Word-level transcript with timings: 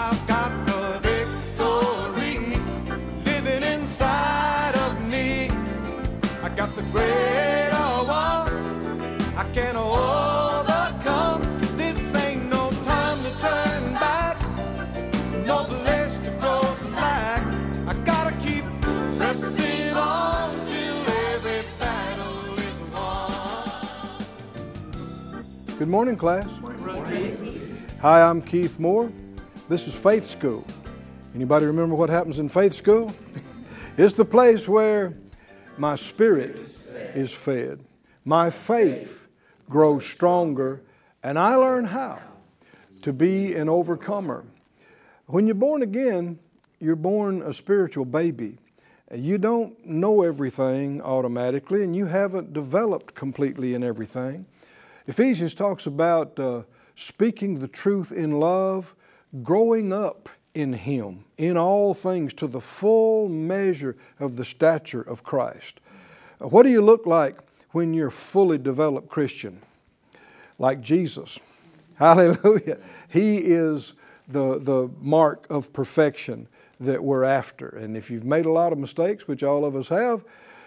I've 0.00 0.26
got 0.28 0.52
the 0.66 1.00
victory 1.08 2.56
living 3.24 3.64
inside 3.64 4.76
of 4.76 4.92
me. 5.04 5.50
I 6.40 6.48
got 6.54 6.74
the 6.76 6.82
greater. 6.92 7.48
I 9.38 9.44
can 9.52 9.76
overcome. 9.76 11.42
This 11.76 11.98
ain't 12.16 12.48
no 12.48 12.70
time 12.84 13.18
to 13.24 13.30
turn 13.40 13.94
back. 13.94 14.40
No 15.44 15.64
place 15.64 16.16
to 16.24 16.30
go 16.40 16.62
slack. 16.90 17.42
I 17.86 17.94
gotta 18.04 18.34
keep 18.44 18.64
pressing 19.16 19.96
on 19.96 20.54
till 20.66 20.98
every 21.32 21.62
battle 21.78 22.58
is 22.58 22.78
won. 22.92 24.22
Good 25.78 25.88
morning, 25.88 26.16
class. 26.16 26.60
Hi, 28.00 28.22
I'm 28.22 28.42
Keith 28.42 28.78
Moore. 28.78 29.10
This 29.68 29.86
is 29.86 29.94
Faith 29.94 30.24
School. 30.24 30.64
Anybody 31.34 31.66
remember 31.66 31.94
what 31.94 32.08
happens 32.08 32.38
in 32.38 32.48
Faith 32.48 32.72
School? 32.72 33.14
it's 33.98 34.14
the 34.14 34.24
place 34.24 34.66
where 34.66 35.12
my 35.76 35.94
spirit 35.94 36.56
is 37.14 37.34
fed, 37.34 37.84
my 38.24 38.48
faith 38.48 39.28
grows 39.68 40.06
stronger, 40.06 40.80
and 41.22 41.38
I 41.38 41.54
learn 41.56 41.84
how 41.84 42.18
to 43.02 43.12
be 43.12 43.54
an 43.56 43.68
overcomer. 43.68 44.46
When 45.26 45.46
you're 45.46 45.54
born 45.54 45.82
again, 45.82 46.38
you're 46.80 46.96
born 46.96 47.42
a 47.42 47.52
spiritual 47.52 48.06
baby. 48.06 48.56
You 49.14 49.36
don't 49.36 49.84
know 49.84 50.22
everything 50.22 51.02
automatically, 51.02 51.84
and 51.84 51.94
you 51.94 52.06
haven't 52.06 52.54
developed 52.54 53.14
completely 53.14 53.74
in 53.74 53.84
everything. 53.84 54.46
Ephesians 55.06 55.52
talks 55.52 55.84
about 55.84 56.40
uh, 56.40 56.62
speaking 56.96 57.58
the 57.58 57.68
truth 57.68 58.12
in 58.12 58.40
love, 58.40 58.94
growing 59.42 59.92
up 59.92 60.28
in 60.54 60.72
Him, 60.72 61.24
in 61.36 61.56
all 61.56 61.94
things 61.94 62.34
to 62.34 62.46
the 62.46 62.60
full 62.60 63.28
measure 63.28 63.96
of 64.18 64.36
the 64.36 64.44
stature 64.44 65.02
of 65.02 65.22
Christ. 65.22 65.80
What 66.38 66.62
do 66.62 66.70
you 66.70 66.80
look 66.80 67.06
like 67.06 67.38
when 67.72 67.94
you're 67.94 68.10
fully 68.10 68.58
developed 68.58 69.08
Christian? 69.08 69.60
Like 70.58 70.80
Jesus. 70.80 71.38
Hallelujah. 71.96 72.78
He 73.08 73.38
is 73.38 73.92
the, 74.28 74.58
the 74.58 74.90
mark 75.00 75.46
of 75.50 75.72
perfection 75.72 76.48
that 76.80 77.02
we're 77.02 77.24
after. 77.24 77.68
And 77.68 77.96
if 77.96 78.10
you've 78.10 78.24
made 78.24 78.46
a 78.46 78.52
lot 78.52 78.72
of 78.72 78.78
mistakes, 78.78 79.26
which 79.26 79.42
all 79.42 79.64
of 79.64 79.74
us 79.74 79.88
have, 79.88 80.24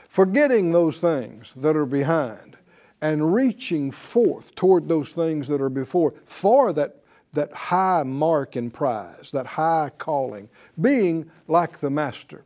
forgetting 0.09 0.71
those 0.71 0.97
things 0.97 1.53
that 1.55 1.75
are 1.75 1.85
behind 1.85 2.57
and 3.01 3.33
reaching 3.33 3.91
forth 3.91 4.53
toward 4.55 4.87
those 4.87 5.13
things 5.13 5.47
that 5.47 5.61
are 5.61 5.69
before 5.69 6.13
for 6.25 6.73
that, 6.73 7.00
that 7.33 7.53
high 7.53 8.03
mark 8.03 8.55
and 8.55 8.73
prize, 8.73 9.31
that 9.31 9.45
high 9.45 9.91
calling, 9.97 10.49
being 10.79 11.29
like 11.47 11.79
the 11.79 11.89
Master. 11.89 12.43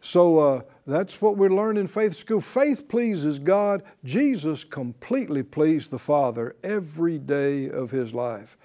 So 0.00 0.38
uh, 0.38 0.62
that's 0.86 1.20
what 1.20 1.36
we 1.36 1.48
learn 1.48 1.76
in 1.76 1.86
faith 1.86 2.16
school. 2.16 2.40
Faith 2.40 2.88
pleases 2.88 3.38
God. 3.38 3.82
Jesus 4.04 4.64
completely 4.64 5.42
pleased 5.42 5.90
the 5.90 5.98
Father 5.98 6.56
every 6.64 7.18
day 7.18 7.68
of 7.68 7.90
his 7.90 8.14
life. 8.14 8.56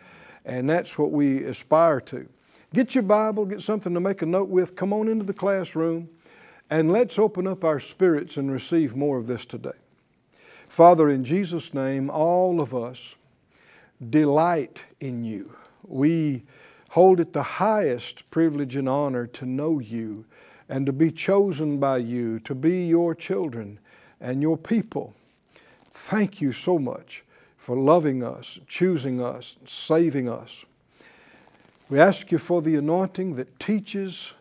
And 0.45 0.69
that's 0.69 0.97
what 0.97 1.11
we 1.11 1.43
aspire 1.43 1.99
to. 2.01 2.27
Get 2.73 2.93
your 2.93 3.03
Bible, 3.03 3.45
get 3.45 3.61
something 3.61 3.93
to 3.93 3.99
make 3.99 4.21
a 4.21 4.25
note 4.25 4.49
with, 4.49 4.75
come 4.75 4.93
on 4.93 5.07
into 5.07 5.25
the 5.25 5.33
classroom, 5.33 6.09
and 6.69 6.91
let's 6.91 7.17
open 7.17 7.47
up 7.47 7.63
our 7.63 7.79
spirits 7.79 8.37
and 8.37 8.51
receive 8.51 8.95
more 8.95 9.17
of 9.17 9.27
this 9.27 9.45
today. 9.45 9.71
Father, 10.67 11.09
in 11.09 11.23
Jesus' 11.23 11.73
name, 11.73 12.09
all 12.09 12.59
of 12.59 12.75
us 12.75 13.15
delight 14.09 14.83
in 14.99 15.23
you. 15.23 15.55
We 15.83 16.43
hold 16.89 17.19
it 17.19 17.33
the 17.33 17.43
highest 17.43 18.29
privilege 18.31 18.75
and 18.75 18.87
honor 18.87 19.27
to 19.27 19.45
know 19.45 19.79
you 19.79 20.25
and 20.67 20.85
to 20.85 20.93
be 20.93 21.11
chosen 21.11 21.79
by 21.79 21.97
you, 21.97 22.39
to 22.39 22.55
be 22.55 22.85
your 22.87 23.13
children 23.13 23.79
and 24.19 24.41
your 24.41 24.57
people. 24.57 25.13
Thank 25.91 26.41
you 26.41 26.51
so 26.51 26.79
much 26.79 27.23
for 27.57 27.75
loving 27.75 28.23
us, 28.23 28.59
choosing 28.67 29.21
us, 29.21 29.57
saving 29.65 30.29
us. 30.29 30.65
We 31.89 31.99
ask 31.99 32.31
you 32.31 32.37
for 32.37 32.61
the 32.61 32.75
anointing 32.75 33.35
that 33.35 33.59
teaches, 33.59 34.33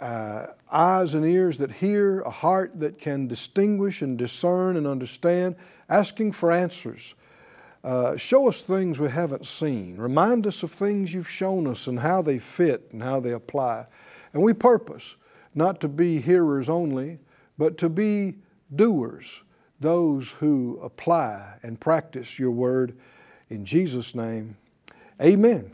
uh, 0.00 0.46
eyes 0.70 1.14
and 1.14 1.24
ears 1.24 1.58
that 1.58 1.72
hear, 1.72 2.20
a 2.22 2.30
heart 2.30 2.80
that 2.80 2.98
can 2.98 3.28
distinguish 3.28 4.02
and 4.02 4.18
discern 4.18 4.76
and 4.76 4.86
understand, 4.86 5.56
asking 5.88 6.32
for 6.32 6.50
answers. 6.50 7.14
Uh, 7.84 8.16
show 8.16 8.48
us 8.48 8.60
things 8.60 9.00
we 9.00 9.10
haven't 9.10 9.46
seen. 9.46 9.96
Remind 9.96 10.46
us 10.46 10.62
of 10.62 10.70
things 10.70 11.12
you've 11.12 11.28
shown 11.28 11.66
us 11.66 11.86
and 11.86 12.00
how 12.00 12.22
they 12.22 12.38
fit 12.38 12.88
and 12.92 13.02
how 13.02 13.18
they 13.18 13.32
apply. 13.32 13.86
And 14.32 14.42
we 14.42 14.52
purpose 14.52 15.16
not 15.54 15.80
to 15.80 15.88
be 15.88 16.20
hearers 16.20 16.68
only, 16.68 17.18
but 17.58 17.76
to 17.78 17.88
be 17.88 18.36
doers, 18.74 19.40
those 19.80 20.30
who 20.30 20.78
apply 20.82 21.58
and 21.62 21.80
practice 21.80 22.38
your 22.38 22.52
word. 22.52 22.96
In 23.50 23.64
Jesus' 23.64 24.14
name, 24.14 24.56
amen. 25.20 25.70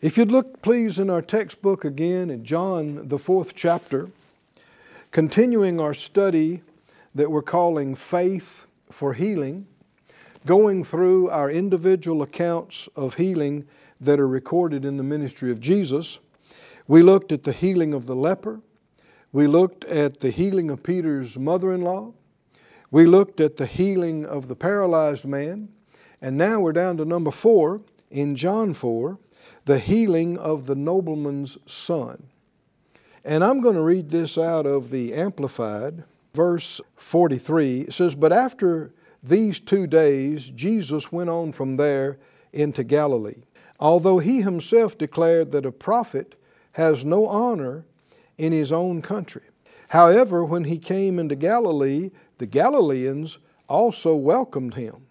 If 0.00 0.16
you'd 0.16 0.30
look, 0.30 0.62
please, 0.62 1.00
in 1.00 1.10
our 1.10 1.20
textbook 1.20 1.84
again 1.84 2.30
in 2.30 2.44
John, 2.44 3.08
the 3.08 3.18
fourth 3.18 3.56
chapter, 3.56 4.08
continuing 5.10 5.80
our 5.80 5.92
study 5.92 6.62
that 7.16 7.32
we're 7.32 7.42
calling 7.42 7.96
Faith 7.96 8.66
for 8.92 9.14
Healing, 9.14 9.66
going 10.48 10.82
through 10.82 11.28
our 11.28 11.50
individual 11.50 12.22
accounts 12.22 12.88
of 12.96 13.16
healing 13.16 13.66
that 14.00 14.18
are 14.18 14.26
recorded 14.26 14.82
in 14.82 14.96
the 14.96 15.02
ministry 15.02 15.50
of 15.50 15.60
Jesus. 15.60 16.20
We 16.86 17.02
looked 17.02 17.32
at 17.32 17.42
the 17.42 17.52
healing 17.52 17.92
of 17.92 18.06
the 18.06 18.16
leper. 18.16 18.62
We 19.30 19.46
looked 19.46 19.84
at 19.84 20.20
the 20.20 20.30
healing 20.30 20.70
of 20.70 20.82
Peter's 20.82 21.36
mother 21.36 21.70
in 21.70 21.82
law. 21.82 22.14
We 22.90 23.04
looked 23.04 23.40
at 23.40 23.58
the 23.58 23.66
healing 23.66 24.24
of 24.24 24.48
the 24.48 24.56
paralyzed 24.56 25.26
man. 25.26 25.68
And 26.22 26.38
now 26.38 26.60
we're 26.60 26.72
down 26.72 26.96
to 26.96 27.04
number 27.04 27.30
four 27.30 27.82
in 28.10 28.34
John 28.34 28.72
4 28.72 29.18
the 29.66 29.78
healing 29.78 30.38
of 30.38 30.64
the 30.64 30.74
nobleman's 30.74 31.58
son. 31.66 32.22
And 33.22 33.44
I'm 33.44 33.60
going 33.60 33.74
to 33.74 33.82
read 33.82 34.08
this 34.08 34.38
out 34.38 34.64
of 34.64 34.88
the 34.88 35.12
Amplified, 35.12 36.04
verse 36.32 36.80
43. 36.96 37.82
It 37.82 37.92
says, 37.92 38.14
But 38.14 38.32
after 38.32 38.94
these 39.22 39.60
two 39.60 39.86
days, 39.86 40.50
Jesus 40.50 41.10
went 41.10 41.30
on 41.30 41.52
from 41.52 41.76
there 41.76 42.18
into 42.52 42.84
Galilee, 42.84 43.42
although 43.80 44.18
he 44.18 44.42
himself 44.42 44.96
declared 44.96 45.50
that 45.52 45.66
a 45.66 45.72
prophet 45.72 46.34
has 46.72 47.04
no 47.04 47.26
honor 47.26 47.84
in 48.36 48.52
his 48.52 48.72
own 48.72 49.02
country. 49.02 49.42
However, 49.88 50.44
when 50.44 50.64
he 50.64 50.78
came 50.78 51.18
into 51.18 51.34
Galilee, 51.34 52.10
the 52.38 52.46
Galileans 52.46 53.38
also 53.68 54.14
welcomed 54.14 54.74
him 54.74 55.06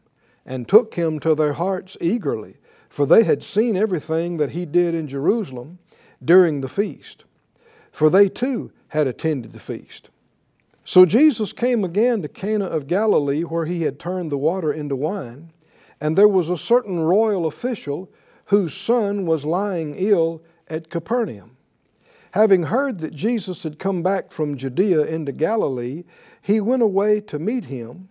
and 0.45 0.67
took 0.67 0.95
him 0.95 1.19
to 1.19 1.35
their 1.35 1.53
hearts 1.53 1.97
eagerly, 1.99 2.57
for 2.89 3.05
they 3.05 3.23
had 3.23 3.43
seen 3.43 3.75
everything 3.75 4.37
that 4.37 4.51
he 4.51 4.65
did 4.65 4.95
in 4.95 5.07
Jerusalem 5.07 5.79
during 6.23 6.61
the 6.61 6.69
feast. 6.69 7.25
For 7.91 8.09
they 8.09 8.29
too 8.29 8.71
had 8.89 9.07
attended 9.07 9.51
the 9.51 9.59
feast. 9.59 10.09
So 10.87 11.05
Jesus 11.05 11.51
came 11.51 11.83
again 11.83 12.21
to 12.21 12.29
Cana 12.29 12.63
of 12.63 12.87
Galilee, 12.87 13.41
where 13.41 13.65
he 13.65 13.81
had 13.81 13.99
turned 13.99 14.31
the 14.31 14.37
water 14.37 14.71
into 14.71 14.95
wine. 14.95 15.51
And 15.99 16.17
there 16.17 16.29
was 16.29 16.49
a 16.49 16.57
certain 16.57 17.01
royal 17.01 17.45
official 17.45 18.09
whose 18.45 18.73
son 18.73 19.25
was 19.25 19.43
lying 19.43 19.95
ill 19.97 20.41
at 20.69 20.89
Capernaum. 20.89 21.57
Having 22.31 22.63
heard 22.63 22.99
that 22.99 23.13
Jesus 23.13 23.63
had 23.63 23.79
come 23.79 24.01
back 24.01 24.31
from 24.31 24.55
Judea 24.55 25.01
into 25.01 25.33
Galilee, 25.33 26.05
he 26.41 26.61
went 26.61 26.81
away 26.81 27.19
to 27.19 27.37
meet 27.37 27.65
him 27.65 28.07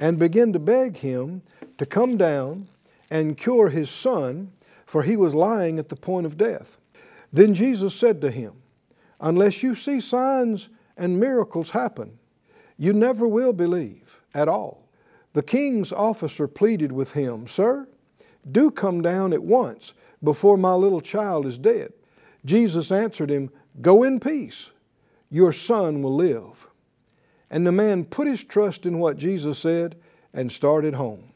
and 0.00 0.18
began 0.18 0.52
to 0.52 0.58
beg 0.58 0.96
him 0.96 1.42
to 1.78 1.86
come 1.86 2.16
down 2.16 2.66
and 3.08 3.38
cure 3.38 3.68
his 3.68 3.88
son, 3.88 4.50
for 4.84 5.04
he 5.04 5.16
was 5.16 5.32
lying 5.32 5.78
at 5.78 5.90
the 5.90 5.94
point 5.96 6.26
of 6.26 6.36
death. 6.36 6.76
Then 7.32 7.54
Jesus 7.54 7.94
said 7.94 8.20
to 8.22 8.32
him, 8.32 8.54
Unless 9.20 9.62
you 9.62 9.76
see 9.76 10.00
signs 10.00 10.70
and 10.96 11.20
miracles 11.20 11.70
happen, 11.70 12.18
you 12.78 12.92
never 12.92 13.26
will 13.26 13.52
believe 13.52 14.20
at 14.34 14.48
all. 14.48 14.88
The 15.32 15.42
king's 15.42 15.92
officer 15.92 16.48
pleaded 16.48 16.92
with 16.92 17.12
him, 17.12 17.46
Sir, 17.46 17.86
do 18.50 18.70
come 18.70 19.02
down 19.02 19.32
at 19.32 19.42
once 19.42 19.92
before 20.22 20.56
my 20.56 20.72
little 20.72 21.00
child 21.00 21.46
is 21.46 21.58
dead. 21.58 21.92
Jesus 22.44 22.90
answered 22.90 23.30
him, 23.30 23.50
Go 23.82 24.02
in 24.02 24.20
peace, 24.20 24.70
your 25.30 25.52
son 25.52 26.02
will 26.02 26.14
live. 26.14 26.68
And 27.50 27.66
the 27.66 27.72
man 27.72 28.04
put 28.04 28.26
his 28.26 28.42
trust 28.42 28.86
in 28.86 28.98
what 28.98 29.16
Jesus 29.16 29.58
said 29.58 29.96
and 30.32 30.50
started 30.50 30.94
home. 30.94 31.32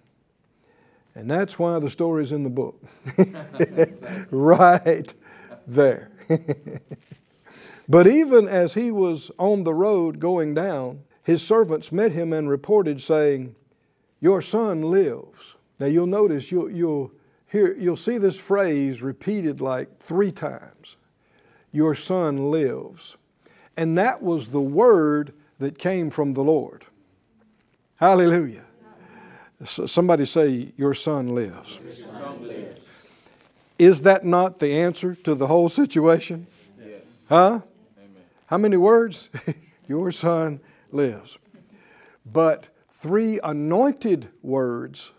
And 1.15 1.31
that's 1.31 1.59
why 1.59 1.79
the 1.79 1.91
story's 1.91 2.33
in 2.33 2.45
the 2.45 2.51
book. 2.51 2.83
right 4.31 5.13
there. 5.67 6.11
but 7.91 8.07
even 8.07 8.47
as 8.47 8.75
he 8.75 8.93
was 8.93 9.33
on 9.37 9.65
the 9.65 9.75
road 9.75 10.21
going 10.21 10.55
down, 10.55 11.01
his 11.25 11.43
servants 11.43 11.91
met 11.91 12.13
him 12.13 12.33
and 12.33 12.49
reported, 12.49 13.03
saying, 13.03 13.57
Your 14.21 14.41
son 14.41 14.83
lives. 14.83 15.57
Now 15.81 15.87
you'll 15.87 16.07
notice, 16.07 16.53
you'll, 16.53 16.71
you'll 16.71 17.11
here 17.51 17.77
you'll 17.77 17.97
see 17.97 18.17
this 18.17 18.39
phrase 18.39 19.03
repeated 19.03 19.61
like 19.61 19.99
three 19.99 20.31
times 20.31 20.97
Your 21.73 21.97
son 21.97 22.53
lives. 22.53 23.17
And 23.77 23.99
that 23.99 24.23
was 24.23 24.49
the 24.49 24.61
word 24.61 25.33
that 25.59 25.77
came 25.77 26.11
from 26.11 26.35
the 26.35 26.45
Lord. 26.45 26.87
Hallelujah. 27.97 28.67
somebody 29.65 30.27
say, 30.27 30.73
Your 30.77 30.95
son 30.95 31.31
lives. 31.35 31.81
Your 31.83 32.07
son 32.07 32.47
lives. 32.47 32.87
Is 33.81 34.03
that 34.03 34.25
not 34.25 34.61
the 34.61 34.75
answer 34.75 35.17
to 35.17 35.35
the 35.35 35.49
whole 35.49 35.69
situation? 35.69 36.47
Yes. 36.79 37.03
Huh? 37.29 37.61
How 38.51 38.59
many 38.59 38.77
words? 38.77 39.31
Your 39.87 40.11
son 40.11 40.59
lives. 40.91 41.39
But 42.27 42.69
three 42.91 43.39
anointed 43.45 44.29
words 44.43 45.13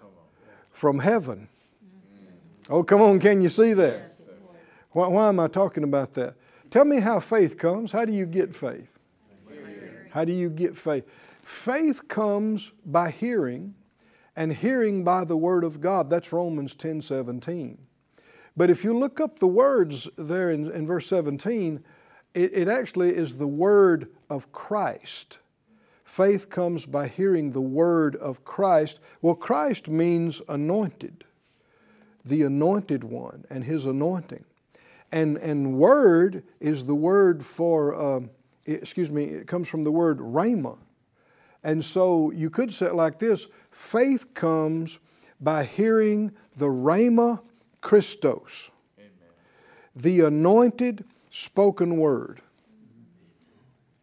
from 0.70 1.00
heaven. 1.00 1.48
Oh, 2.70 2.84
come 2.84 3.02
on, 3.02 3.22
can 3.22 3.42
you 3.42 3.48
see 3.48 3.72
that? 3.72 4.12
Why, 4.92 5.08
why 5.08 5.30
am 5.30 5.40
I 5.40 5.48
talking 5.48 5.86
about 5.86 6.14
that? 6.16 6.36
Tell 6.72 6.84
me 6.84 7.00
how 7.00 7.22
faith 7.22 7.58
comes. 7.58 7.94
How 7.94 8.04
do 8.04 8.12
you 8.12 8.26
get 8.26 8.54
faith? 8.54 9.00
How 10.10 10.26
do 10.26 10.34
you 10.34 10.50
get 10.50 10.76
faith? 10.76 11.06
Faith 11.42 12.10
comes 12.10 12.74
by 12.86 13.12
hearing, 13.12 13.76
and 14.36 14.52
hearing 14.52 15.06
by 15.06 15.24
the 15.24 15.38
Word 15.38 15.64
of 15.64 15.80
God. 15.80 16.10
That's 16.10 16.34
Romans 16.34 16.76
10 16.76 17.02
17. 17.02 17.78
But 18.58 18.70
if 18.70 18.84
you 18.84 18.98
look 18.98 19.22
up 19.22 19.40
the 19.40 19.48
words 19.48 20.10
there 20.18 20.52
in, 20.52 20.70
in 20.70 20.86
verse 20.86 21.08
17, 21.08 21.82
it, 22.34 22.54
it 22.54 22.68
actually 22.68 23.16
is 23.16 23.38
the 23.38 23.48
Word 23.48 24.10
of 24.30 24.52
Christ. 24.52 25.40
Faith 26.04 26.50
comes 26.50 26.86
by 26.86 27.08
hearing 27.08 27.52
the 27.52 27.62
Word 27.62 28.16
of 28.16 28.44
Christ. 28.44 29.00
Well, 29.22 29.36
Christ 29.36 29.88
means 29.88 30.42
anointed, 30.50 31.24
the 32.26 32.44
anointed 32.44 33.04
one, 33.04 33.46
and 33.50 33.64
His 33.64 33.86
anointing. 33.86 34.46
And, 35.12 35.38
and 35.38 35.78
word 35.78 36.44
is 36.60 36.86
the 36.86 36.96
word 36.96 37.46
for, 37.46 37.96
uh, 37.96 38.22
excuse 38.66 39.12
me, 39.12 39.26
it 39.26 39.48
comes 39.48 39.68
from 39.68 39.84
the 39.84 39.92
word 39.92 40.20
rhema. 40.20 40.78
And 41.64 41.84
so 41.84 42.32
you 42.32 42.50
could 42.50 42.74
say 42.74 42.88
it 42.88 42.96
like 42.96 43.20
this 43.20 43.48
faith 43.72 44.34
comes 44.34 45.00
by 45.40 45.64
hearing 45.64 46.32
the 46.56 46.68
rhema 46.68 47.42
Christos, 47.82 48.70
Amen. 48.98 49.12
the 49.96 50.22
anointed 50.22 51.04
spoken 51.32 51.98
word. 51.98 52.42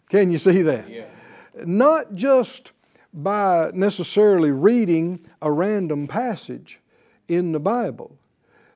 Can 0.09 0.33
you 0.33 0.39
see 0.39 0.63
that? 0.63 0.89
Not 1.65 2.15
just 2.15 2.73
by 3.13 3.71
necessarily 3.75 4.51
reading 4.51 5.21
a 5.41 5.53
random 5.53 6.09
passage 6.09 6.81
in 7.29 7.53
the 7.53 7.61
Bible. 7.61 8.17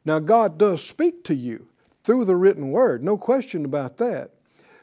Now, 0.04 0.18
God 0.18 0.58
does 0.58 0.84
speak 0.84 1.24
to 1.24 1.34
you 1.34 1.68
through 2.04 2.24
the 2.24 2.36
written 2.36 2.70
word, 2.70 3.02
no 3.02 3.16
question 3.16 3.64
about 3.64 3.96
that. 3.96 4.30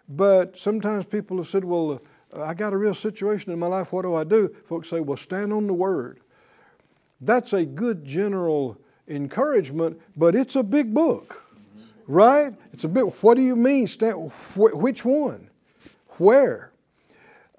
But 0.07 0.57
sometimes 0.57 1.05
people 1.05 1.37
have 1.37 1.47
said, 1.49 1.63
well, 1.63 2.01
I 2.35 2.53
got 2.53 2.73
a 2.73 2.77
real 2.77 2.93
situation 2.93 3.51
in 3.51 3.59
my 3.59 3.67
life, 3.67 3.91
what 3.91 4.03
do 4.03 4.15
I 4.15 4.23
do? 4.23 4.55
Folks 4.65 4.89
say, 4.89 5.01
well, 5.01 5.17
stand 5.17 5.53
on 5.53 5.67
the 5.67 5.73
word. 5.73 6.19
That's 7.21 7.53
a 7.53 7.65
good 7.65 8.05
general 8.05 8.77
encouragement, 9.07 9.99
but 10.15 10.35
it's 10.35 10.55
a 10.55 10.63
big 10.63 10.93
book, 10.93 11.43
right? 12.09 12.53
It's 12.73 12.83
a 12.83 12.89
bit, 12.89 13.23
what 13.23 13.35
do 13.35 13.41
you 13.41 13.55
mean? 13.55 13.87
Stand, 13.87 14.31
wh- 14.55 14.75
which 14.75 15.05
one? 15.05 15.49
Where? 16.17 16.71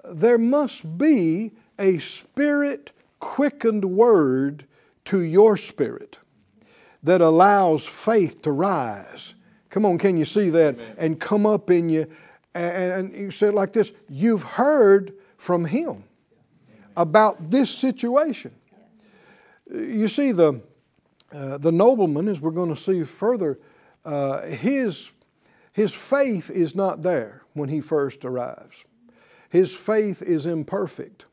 There 0.04 0.38
must 0.38 0.98
be 0.98 1.52
a 1.78 1.98
spirit 1.98 2.92
quickened 3.18 3.84
word 3.86 4.66
to 5.06 5.20
your 5.20 5.56
spirit 5.56 6.18
that 7.02 7.22
allows 7.22 7.86
faith 7.86 8.42
to 8.42 8.52
rise 8.52 9.34
Come 9.70 9.86
on, 9.86 9.98
can 9.98 10.16
you 10.18 10.24
see 10.24 10.50
that? 10.50 10.74
Amen. 10.74 10.94
And 10.98 11.20
come 11.20 11.46
up 11.46 11.70
in 11.70 11.88
you. 11.88 12.06
And, 12.52 13.14
you 13.14 13.30
say 13.30 13.48
it 13.48 13.54
like 13.54 13.72
this 13.72 13.92
You've 14.08 14.42
heard 14.42 15.14
from 15.38 15.64
Him 15.64 16.04
about 16.96 17.50
this 17.50 17.70
situation. 17.70 18.52
You 19.72 20.08
see, 20.08 20.32
the, 20.32 20.60
uh, 21.32 21.58
the 21.58 21.70
nobleman, 21.70 22.26
as 22.26 22.40
we're 22.40 22.50
going 22.50 22.74
to 22.74 22.80
see 22.80 23.04
further, 23.04 23.58
uh, 24.04 24.42
his, 24.42 25.10
his 25.72 25.94
faith 25.94 26.50
is 26.50 26.74
not 26.74 27.02
there 27.02 27.42
when 27.54 27.68
he 27.68 27.80
first 27.80 28.24
arrives. 28.24 28.84
His 29.48 29.74
faith 29.74 30.22
is 30.22 30.46
imperfect. 30.46 31.24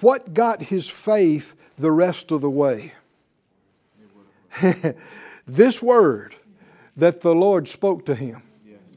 What 0.00 0.34
got 0.34 0.62
his 0.62 0.88
faith 0.88 1.54
the 1.78 1.90
rest 1.90 2.30
of 2.30 2.40
the 2.40 2.50
way? 2.50 2.92
this 5.46 5.82
word 5.82 6.34
that 6.96 7.20
the 7.20 7.34
Lord 7.34 7.68
spoke 7.68 8.06
to 8.06 8.14
him. 8.14 8.42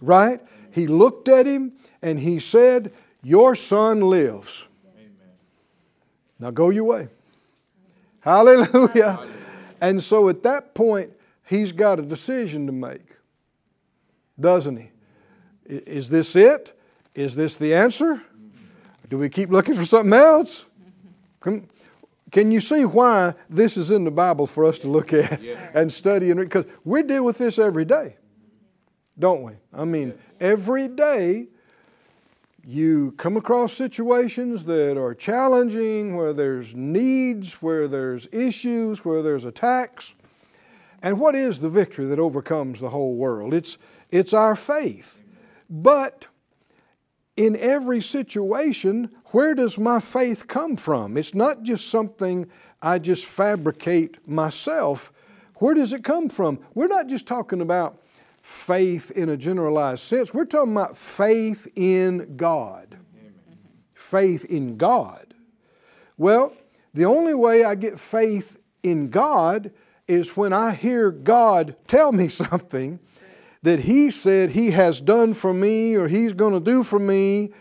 Right? 0.01 0.41
He 0.71 0.87
looked 0.87 1.27
at 1.27 1.45
him 1.45 1.73
and 2.01 2.19
he 2.19 2.39
said, 2.39 2.91
Your 3.23 3.55
son 3.55 4.01
lives. 4.01 4.65
Now 6.39 6.51
go 6.51 6.69
your 6.69 6.83
way. 6.83 7.07
Hallelujah. 8.21 8.67
Hallelujah. 8.67 9.27
And 9.81 10.01
so 10.01 10.29
at 10.29 10.43
that 10.43 10.73
point, 10.73 11.11
he's 11.45 11.71
got 11.71 11.99
a 11.99 12.01
decision 12.01 12.65
to 12.67 12.71
make, 12.71 13.15
doesn't 14.39 14.77
he? 14.77 14.91
Is 15.65 16.09
this 16.09 16.35
it? 16.35 16.77
Is 17.13 17.35
this 17.35 17.55
the 17.55 17.73
answer? 17.73 18.21
Do 19.09 19.17
we 19.17 19.29
keep 19.29 19.49
looking 19.49 19.75
for 19.75 19.85
something 19.85 20.13
else? 20.13 20.65
Can 22.31 22.51
you 22.51 22.59
see 22.59 22.85
why 22.85 23.35
this 23.49 23.77
is 23.77 23.91
in 23.91 24.03
the 24.03 24.11
Bible 24.11 24.47
for 24.47 24.65
us 24.65 24.79
to 24.79 24.87
look 24.87 25.13
at 25.13 25.41
yes. 25.41 25.71
and 25.73 25.91
study 25.91 26.31
and 26.31 26.39
read? 26.39 26.49
Because 26.49 26.65
we 26.83 27.03
deal 27.03 27.23
with 27.23 27.37
this 27.37 27.59
every 27.59 27.85
day, 27.85 28.17
don't 29.17 29.43
we? 29.43 29.53
I 29.73 29.85
mean, 29.85 30.09
yes. 30.09 30.17
every 30.41 30.87
day 30.87 31.47
you 32.65 33.13
come 33.17 33.37
across 33.37 33.73
situations 33.73 34.65
that 34.65 34.99
are 34.99 35.13
challenging, 35.13 36.17
where 36.17 36.33
there's 36.33 36.73
needs, 36.73 37.61
where 37.61 37.87
there's 37.87 38.27
issues, 38.31 39.05
where 39.05 39.21
there's 39.21 39.45
attacks. 39.45 40.14
And 41.05 41.19
what 41.19 41.35
is 41.35 41.59
the 41.59 41.69
victory 41.69 42.07
that 42.07 42.17
overcomes 42.17 42.79
the 42.79 42.89
whole 42.89 43.13
world? 43.13 43.53
It's, 43.53 43.77
it's 44.09 44.33
our 44.33 44.55
faith. 44.55 45.21
But 45.69 46.25
in 47.37 47.55
every 47.57 48.01
situation, 48.01 49.11
where 49.25 49.53
does 49.53 49.77
my 49.77 49.99
faith 49.99 50.47
come 50.47 50.75
from? 50.75 51.15
It's 51.15 51.35
not 51.35 51.61
just 51.61 51.89
something 51.89 52.49
I 52.81 52.97
just 52.97 53.27
fabricate 53.27 54.27
myself. 54.27 55.13
Where 55.57 55.75
does 55.75 55.93
it 55.93 56.03
come 56.03 56.27
from? 56.27 56.57
We're 56.73 56.87
not 56.87 57.05
just 57.05 57.27
talking 57.27 57.61
about 57.61 58.01
faith 58.41 59.11
in 59.11 59.29
a 59.29 59.37
generalized 59.37 60.01
sense, 60.01 60.33
we're 60.33 60.45
talking 60.45 60.71
about 60.71 60.97
faith 60.97 61.67
in 61.75 62.35
God. 62.35 62.97
Faith 63.93 64.45
in 64.45 64.77
God. 64.77 65.35
Well, 66.17 66.51
the 66.95 67.05
only 67.05 67.35
way 67.35 67.63
I 67.63 67.75
get 67.75 67.99
faith 67.99 68.63
in 68.81 69.11
God 69.11 69.71
is 70.07 70.37
when 70.37 70.53
I 70.53 70.73
hear 70.73 71.11
God 71.11 71.75
tell 71.87 72.11
me 72.11 72.27
something 72.29 72.99
that 73.63 73.81
He 73.81 74.11
said 74.11 74.51
He 74.51 74.71
has 74.71 75.01
done 75.01 75.33
for 75.33 75.53
me 75.53 75.95
or 75.95 76.07
He's 76.07 76.33
going 76.33 76.53
to 76.53 76.59
do 76.59 76.83
for 76.83 76.99
me, 76.99 77.51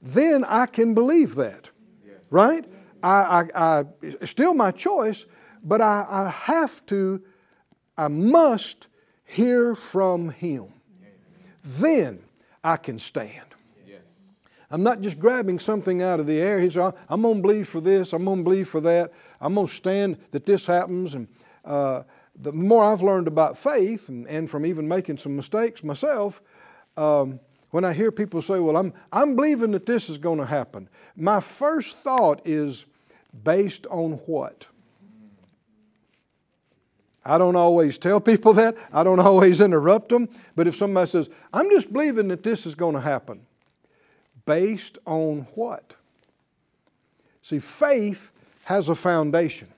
then 0.00 0.44
I 0.44 0.66
can 0.66 0.94
believe 0.94 1.34
that. 1.36 1.70
Right? 2.30 2.64
I, 3.02 3.08
I, 3.54 3.78
I, 3.78 3.84
it's 4.02 4.30
still 4.30 4.54
my 4.54 4.70
choice, 4.70 5.26
but 5.62 5.80
I, 5.80 6.06
I 6.08 6.28
have 6.30 6.84
to, 6.86 7.22
I 7.96 8.08
must 8.08 8.88
hear 9.24 9.74
from 9.74 10.30
Him. 10.30 10.66
Then 11.62 12.20
I 12.62 12.76
can 12.76 12.98
stand. 12.98 13.54
I'm 14.70 14.82
not 14.82 15.00
just 15.02 15.20
grabbing 15.20 15.60
something 15.60 16.02
out 16.02 16.18
of 16.18 16.26
the 16.26 16.40
air. 16.40 16.60
He's, 16.60 16.76
I'm 16.76 17.22
going 17.22 17.36
to 17.36 17.42
believe 17.42 17.68
for 17.68 17.80
this, 17.80 18.12
I'm 18.12 18.24
going 18.24 18.38
to 18.38 18.44
believe 18.44 18.68
for 18.68 18.80
that, 18.80 19.12
I'm 19.40 19.54
going 19.54 19.68
to 19.68 19.72
stand 19.72 20.18
that 20.32 20.46
this 20.46 20.66
happens. 20.66 21.14
And 21.14 21.28
uh, 21.64 22.02
the 22.36 22.52
more 22.52 22.84
I've 22.84 23.02
learned 23.02 23.28
about 23.28 23.56
faith, 23.56 24.08
and, 24.08 24.26
and 24.28 24.50
from 24.50 24.66
even 24.66 24.88
making 24.88 25.18
some 25.18 25.36
mistakes 25.36 25.84
myself, 25.84 26.42
um, 26.96 27.40
when 27.70 27.84
I 27.84 27.92
hear 27.92 28.12
people 28.12 28.42
say, 28.42 28.60
Well, 28.60 28.76
I'm, 28.76 28.92
I'm 29.12 29.36
believing 29.36 29.72
that 29.72 29.86
this 29.86 30.08
is 30.08 30.18
going 30.18 30.38
to 30.38 30.46
happen, 30.46 30.88
my 31.16 31.40
first 31.40 31.98
thought 31.98 32.40
is 32.44 32.86
based 33.42 33.86
on 33.88 34.12
what? 34.26 34.66
I 37.24 37.38
don't 37.38 37.56
always 37.56 37.96
tell 37.96 38.20
people 38.20 38.52
that. 38.54 38.76
I 38.92 39.02
don't 39.02 39.20
always 39.20 39.60
interrupt 39.60 40.10
them. 40.10 40.28
But 40.54 40.66
if 40.66 40.76
somebody 40.76 41.10
says, 41.10 41.28
I'm 41.52 41.70
just 41.70 41.92
believing 41.92 42.28
that 42.28 42.42
this 42.42 42.66
is 42.66 42.74
going 42.74 42.94
to 42.94 43.00
happen, 43.00 43.46
based 44.46 44.98
on 45.06 45.46
what? 45.54 45.94
See, 47.42 47.58
faith 47.58 48.30
has 48.64 48.88
a 48.88 48.94
foundation. 48.94 49.68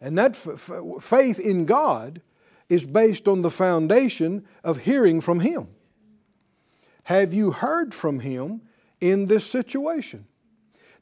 And 0.00 0.16
that 0.18 0.32
f- 0.32 0.70
f- 0.70 1.02
faith 1.02 1.38
in 1.40 1.64
God 1.64 2.20
is 2.68 2.84
based 2.84 3.26
on 3.26 3.42
the 3.42 3.50
foundation 3.50 4.46
of 4.62 4.80
hearing 4.80 5.20
from 5.20 5.40
Him. 5.40 5.68
Have 7.04 7.32
you 7.32 7.52
heard 7.52 7.94
from 7.94 8.20
Him 8.20 8.62
in 9.00 9.26
this 9.26 9.46
situation? 9.46 10.26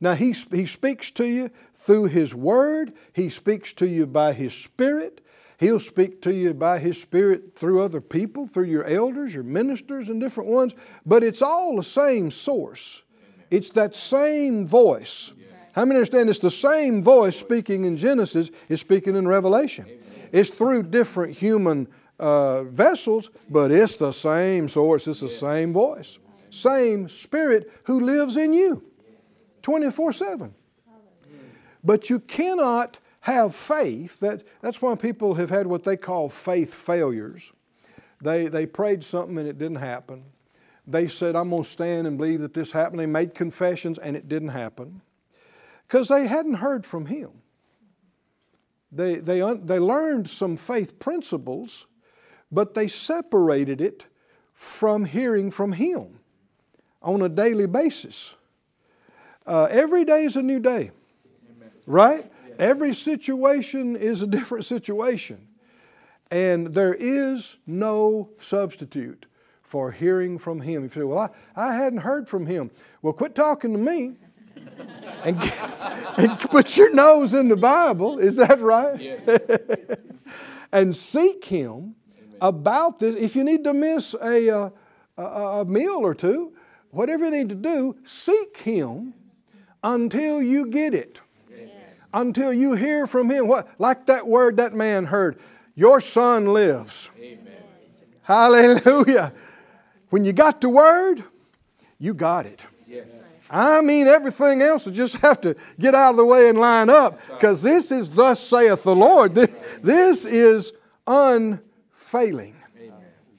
Now, 0.01 0.15
he, 0.15 0.33
he 0.53 0.67
speaks 0.67 1.11
to 1.13 1.25
you 1.25 1.51
through 1.75 2.07
His 2.07 2.35
Word, 2.35 2.93
He 3.13 3.29
speaks 3.31 3.73
to 3.75 3.87
you 3.87 4.07
by 4.07 4.33
His 4.33 4.55
Spirit, 4.55 5.21
He'll 5.59 5.81
speak 5.81 6.21
to 6.23 6.35
you 6.35 6.53
by 6.53 6.79
His 6.79 7.01
Spirit 7.01 7.59
through 7.59 7.83
other 7.83 8.01
people, 8.01 8.47
through 8.47 8.67
your 8.67 8.85
elders, 8.85 9.35
your 9.35 9.43
ministers, 9.43 10.09
and 10.09 10.21
different 10.21 10.51
ones, 10.51 10.75
but 11.05 11.23
it's 11.23 11.43
all 11.43 11.77
the 11.77 11.83
same 11.83 12.31
source. 12.31 13.03
It's 13.51 13.71
that 13.71 13.95
same 13.95 14.67
voice. 14.67 15.33
How 15.77 15.85
many 15.85 15.99
understand 15.99 16.31
it's 16.31 16.39
the 16.39 16.51
same 16.51 17.03
voice 17.03 17.39
speaking 17.39 17.85
in 17.85 17.99
Genesis 17.99 18.51
is 18.71 18.81
speaking 18.81 19.15
in 19.15 19.29
Revelation? 19.29 19.85
It's 20.33 20.49
through 20.49 20.85
different 20.85 21.37
human 21.37 21.89
uh, 22.19 22.65
vessels, 22.65 23.29
but 23.51 23.71
it's 23.71 23.97
the 23.97 24.13
same 24.13 24.71
source, 24.71 25.07
it's 25.07 25.21
the 25.21 25.29
same 25.29 25.75
voice, 25.75 26.19
same 26.49 27.11
Spirit 27.11 27.71
who 27.85 28.01
lives 28.01 28.39
in 28.39 28.55
you 28.55 28.85
24 29.61 30.15
7. 30.15 30.55
But 31.85 32.09
you 32.09 32.21
cannot 32.21 32.97
have 33.21 33.55
faith. 33.55 34.19
That, 34.21 34.45
that's 34.63 34.81
why 34.81 34.95
people 34.95 35.35
have 35.35 35.51
had 35.51 35.67
what 35.67 35.85
they 35.85 35.99
call 35.99 36.31
faith 36.31 36.73
failures. 36.73 37.53
They, 38.23 38.47
they 38.47 38.65
prayed 38.65 39.05
something 39.05 39.37
and 39.37 39.47
it 39.47 39.59
didn't 39.59 39.77
happen. 39.77 40.25
They 40.87 41.07
said, 41.07 41.37
I'm 41.37 41.51
going 41.51 41.65
to 41.65 41.69
stand 41.69 42.07
and 42.07 42.17
believe 42.17 42.41
that 42.41 42.55
this 42.55 42.73
happened. 42.73 43.01
They 43.01 43.07
made 43.07 43.35
confessions 43.35 43.99
and 43.99 44.17
it 44.17 44.27
didn't 44.27 44.49
happen 44.49 45.03
because 45.87 46.09
they 46.09 46.27
hadn't 46.27 46.55
heard 46.55 46.85
from 46.85 47.07
Him. 47.07 47.31
They, 48.91 49.17
they, 49.17 49.41
they 49.63 49.79
learned 49.79 50.29
some 50.29 50.57
faith 50.57 50.99
principles, 50.99 51.87
but 52.51 52.75
they 52.75 52.89
separated 52.89 53.81
it 53.81 54.07
from 54.55 55.05
hearing 55.05 55.51
from 55.51 55.73
Him 55.73 56.21
on 57.03 57.23
a 57.23 57.29
daily 57.29 57.67
basis. 57.67 58.35
Uh, 59.47 59.69
every 59.71 60.05
day 60.05 60.25
is 60.25 60.37
a 60.37 60.43
new 60.43 60.59
day, 60.59 60.91
Amen. 61.57 61.71
right? 61.87 62.33
Yes. 62.49 62.57
Every 62.59 62.95
situation 62.95 63.97
is 63.97 64.23
a 64.23 64.27
different 64.27 64.65
situation. 64.65 65.47
And 66.31 66.75
there 66.75 66.95
is 66.95 67.57
no 67.67 68.31
substitute 68.41 69.27
for 69.63 69.93
hearing 69.93 70.39
from 70.39 70.63
Him. 70.63 70.85
If 70.85 70.97
You 70.97 71.03
say, 71.03 71.05
Well, 71.05 71.33
I, 71.55 71.69
I 71.71 71.75
hadn't 71.77 72.01
heard 72.01 72.29
from 72.29 72.47
Him. 72.47 72.71
Well, 73.03 73.13
quit 73.13 73.37
talking 73.37 73.73
to 73.73 73.79
me 73.79 74.17
and, 75.25 75.53
and 76.19 76.39
put 76.39 76.77
your 76.77 76.95
nose 76.95 77.35
in 77.35 77.49
the 77.49 77.57
Bible. 77.57 78.19
Is 78.19 78.37
that 78.37 78.61
right? 78.61 79.01
Yes. 79.01 79.29
and 80.73 80.95
seek 80.95 81.45
Him 81.45 81.95
Amen. 82.19 82.37
about 82.41 82.99
this. 82.99 83.17
If 83.17 83.37
you 83.37 83.45
need 83.45 83.65
to 83.65 83.75
miss 83.75 84.15
a, 84.15 84.51
uh, 84.51 84.71
a, 85.17 85.23
a 85.23 85.65
meal 85.65 85.99
or 86.01 86.15
two, 86.15 86.53
whatever 86.91 87.25
you 87.25 87.31
need 87.31 87.49
to 87.49 87.55
do, 87.55 87.97
seek 88.05 88.59
Him 88.59 89.15
until 89.83 90.41
you 90.41 90.67
get 90.67 90.95
it. 90.95 91.21
Yes. 91.51 91.71
Until 92.13 92.53
you 92.53 92.75
hear 92.75 93.07
from 93.07 93.31
Him. 93.31 93.49
What, 93.49 93.69
like 93.79 94.07
that 94.07 94.27
word 94.27 94.57
that 94.59 94.75
man 94.75 95.07
heard, 95.07 95.39
your 95.75 96.01
son 96.01 96.47
lives. 96.47 97.11
Amen. 97.19 97.39
Hallelujah. 98.23 99.33
When 100.11 100.25
you 100.25 100.33
got 100.33 100.61
the 100.61 100.69
word, 100.69 101.23
you 101.99 102.15
got 102.15 102.47
it. 102.47 102.61
Yes. 102.87 103.07
I 103.51 103.81
mean, 103.81 104.07
everything 104.07 104.63
else 104.63 104.87
will 104.87 104.93
just 104.93 105.17
have 105.17 105.41
to 105.43 105.57
get 105.79 105.95
out 105.95 106.11
of 106.11 106.17
the 106.17 106.25
way 106.25 106.49
and 106.49 106.59
line 106.59 106.91
up 106.91 107.19
because 107.29 107.63
this 107.63 107.91
is 107.93 108.11
thus 108.11 108.41
saith 108.41 108.83
the 108.83 108.95
Lord. 108.95 109.35
This, 109.35 109.55
this 109.83 110.25
is 110.25 110.73
unfailing. 111.07 112.57
Amen. 112.77 112.95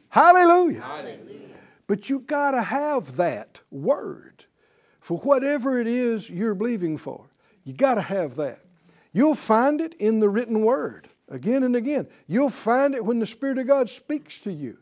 Hallelujah. 0.09 0.81
Hallelujah. 0.81 1.37
But 1.87 2.09
you 2.09 2.19
got 2.19 2.51
to 2.51 2.61
have 2.61 3.15
that 3.17 3.61
word 3.71 4.45
for 4.99 5.17
whatever 5.19 5.79
it 5.79 5.87
is 5.87 6.29
you're 6.29 6.53
believing 6.53 6.97
for. 6.97 7.25
You 7.63 7.73
got 7.73 7.95
to 7.95 8.01
have 8.01 8.35
that. 8.35 8.59
You'll 9.13 9.35
find 9.35 9.81
it 9.81 9.93
in 9.95 10.19
the 10.19 10.29
written 10.29 10.61
word 10.61 11.09
again 11.29 11.63
and 11.63 11.75
again. 11.75 12.07
You'll 12.27 12.49
find 12.49 12.93
it 12.93 13.03
when 13.03 13.19
the 13.19 13.25
Spirit 13.25 13.57
of 13.57 13.67
God 13.67 13.89
speaks 13.89 14.37
to 14.39 14.51
you. 14.51 14.77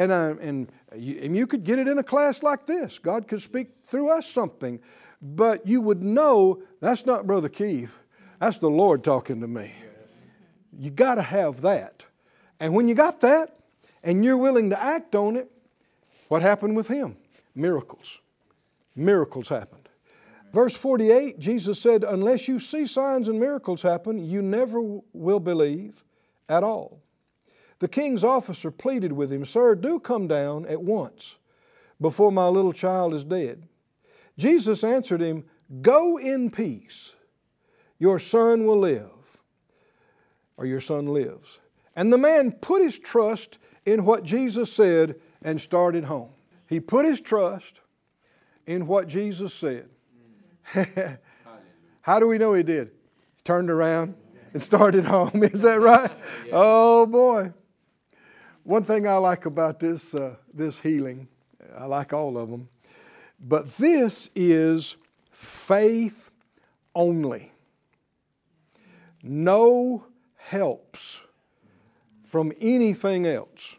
And, 0.00 0.12
uh, 0.12 0.34
and, 0.40 0.72
you, 0.96 1.20
and 1.20 1.36
you 1.36 1.46
could 1.46 1.62
get 1.62 1.78
it 1.78 1.86
in 1.86 1.98
a 1.98 2.02
class 2.02 2.42
like 2.42 2.64
this. 2.64 2.98
God 2.98 3.28
could 3.28 3.42
speak 3.42 3.68
through 3.84 4.08
us 4.08 4.26
something, 4.26 4.80
but 5.20 5.66
you 5.66 5.82
would 5.82 6.02
know 6.02 6.62
that's 6.80 7.04
not 7.04 7.26
Brother 7.26 7.50
Keith. 7.50 7.98
That's 8.40 8.56
the 8.56 8.70
Lord 8.70 9.04
talking 9.04 9.42
to 9.42 9.46
me. 9.46 9.74
You 10.72 10.88
got 10.88 11.16
to 11.16 11.22
have 11.22 11.60
that. 11.60 12.06
And 12.58 12.72
when 12.72 12.88
you 12.88 12.94
got 12.94 13.20
that 13.20 13.58
and 14.02 14.24
you're 14.24 14.38
willing 14.38 14.70
to 14.70 14.82
act 14.82 15.14
on 15.14 15.36
it, 15.36 15.50
what 16.28 16.40
happened 16.40 16.76
with 16.76 16.88
him? 16.88 17.18
Miracles. 17.54 18.20
Miracles 18.96 19.50
happened. 19.50 19.90
Verse 20.50 20.74
48, 20.74 21.38
Jesus 21.38 21.78
said, 21.78 22.04
Unless 22.04 22.48
you 22.48 22.58
see 22.58 22.86
signs 22.86 23.28
and 23.28 23.38
miracles 23.38 23.82
happen, 23.82 24.24
you 24.24 24.40
never 24.40 24.80
will 25.12 25.40
believe 25.40 26.04
at 26.48 26.64
all. 26.64 27.02
The 27.80 27.88
king's 27.88 28.22
officer 28.22 28.70
pleaded 28.70 29.12
with 29.12 29.32
him, 29.32 29.44
Sir, 29.44 29.74
do 29.74 29.98
come 29.98 30.28
down 30.28 30.66
at 30.66 30.82
once 30.82 31.36
before 32.00 32.30
my 32.30 32.46
little 32.46 32.72
child 32.72 33.14
is 33.14 33.24
dead. 33.24 33.66
Jesus 34.38 34.84
answered 34.84 35.20
him, 35.20 35.44
Go 35.82 36.18
in 36.18 36.50
peace. 36.50 37.14
Your 37.98 38.18
son 38.18 38.66
will 38.66 38.78
live, 38.78 39.40
or 40.56 40.66
your 40.66 40.80
son 40.80 41.06
lives. 41.06 41.58
And 41.96 42.12
the 42.12 42.18
man 42.18 42.52
put 42.52 42.82
his 42.82 42.98
trust 42.98 43.58
in 43.84 44.04
what 44.04 44.24
Jesus 44.24 44.72
said 44.72 45.16
and 45.42 45.60
started 45.60 46.04
home. 46.04 46.30
He 46.68 46.80
put 46.80 47.04
his 47.04 47.20
trust 47.20 47.80
in 48.66 48.86
what 48.86 49.08
Jesus 49.08 49.54
said. 49.54 49.88
How 52.02 52.18
do 52.18 52.26
we 52.26 52.38
know 52.38 52.54
he 52.54 52.62
did? 52.62 52.88
He 52.88 53.42
Turned 53.44 53.70
around 53.70 54.14
and 54.52 54.62
started 54.62 55.04
home. 55.04 55.30
Is 55.42 55.62
that 55.62 55.80
right? 55.80 56.10
Oh 56.52 57.06
boy. 57.06 57.52
One 58.70 58.84
thing 58.84 59.04
I 59.08 59.16
like 59.16 59.46
about 59.46 59.80
this, 59.80 60.14
uh, 60.14 60.36
this 60.54 60.78
healing, 60.78 61.26
I 61.76 61.86
like 61.86 62.12
all 62.12 62.38
of 62.38 62.50
them, 62.50 62.68
but 63.40 63.76
this 63.78 64.30
is 64.36 64.94
faith 65.32 66.30
only. 66.94 67.50
No 69.24 70.04
helps 70.36 71.20
from 72.28 72.52
anything 72.60 73.26
else. 73.26 73.76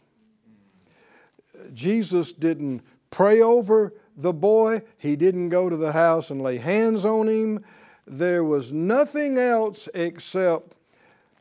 Jesus 1.72 2.34
didn't 2.34 2.82
pray 3.10 3.40
over 3.40 3.94
the 4.14 4.34
boy, 4.34 4.82
he 4.98 5.16
didn't 5.16 5.48
go 5.48 5.70
to 5.70 5.76
the 5.78 5.92
house 5.92 6.28
and 6.28 6.42
lay 6.42 6.58
hands 6.58 7.06
on 7.06 7.30
him. 7.30 7.64
There 8.06 8.44
was 8.44 8.72
nothing 8.72 9.38
else 9.38 9.88
except 9.94 10.74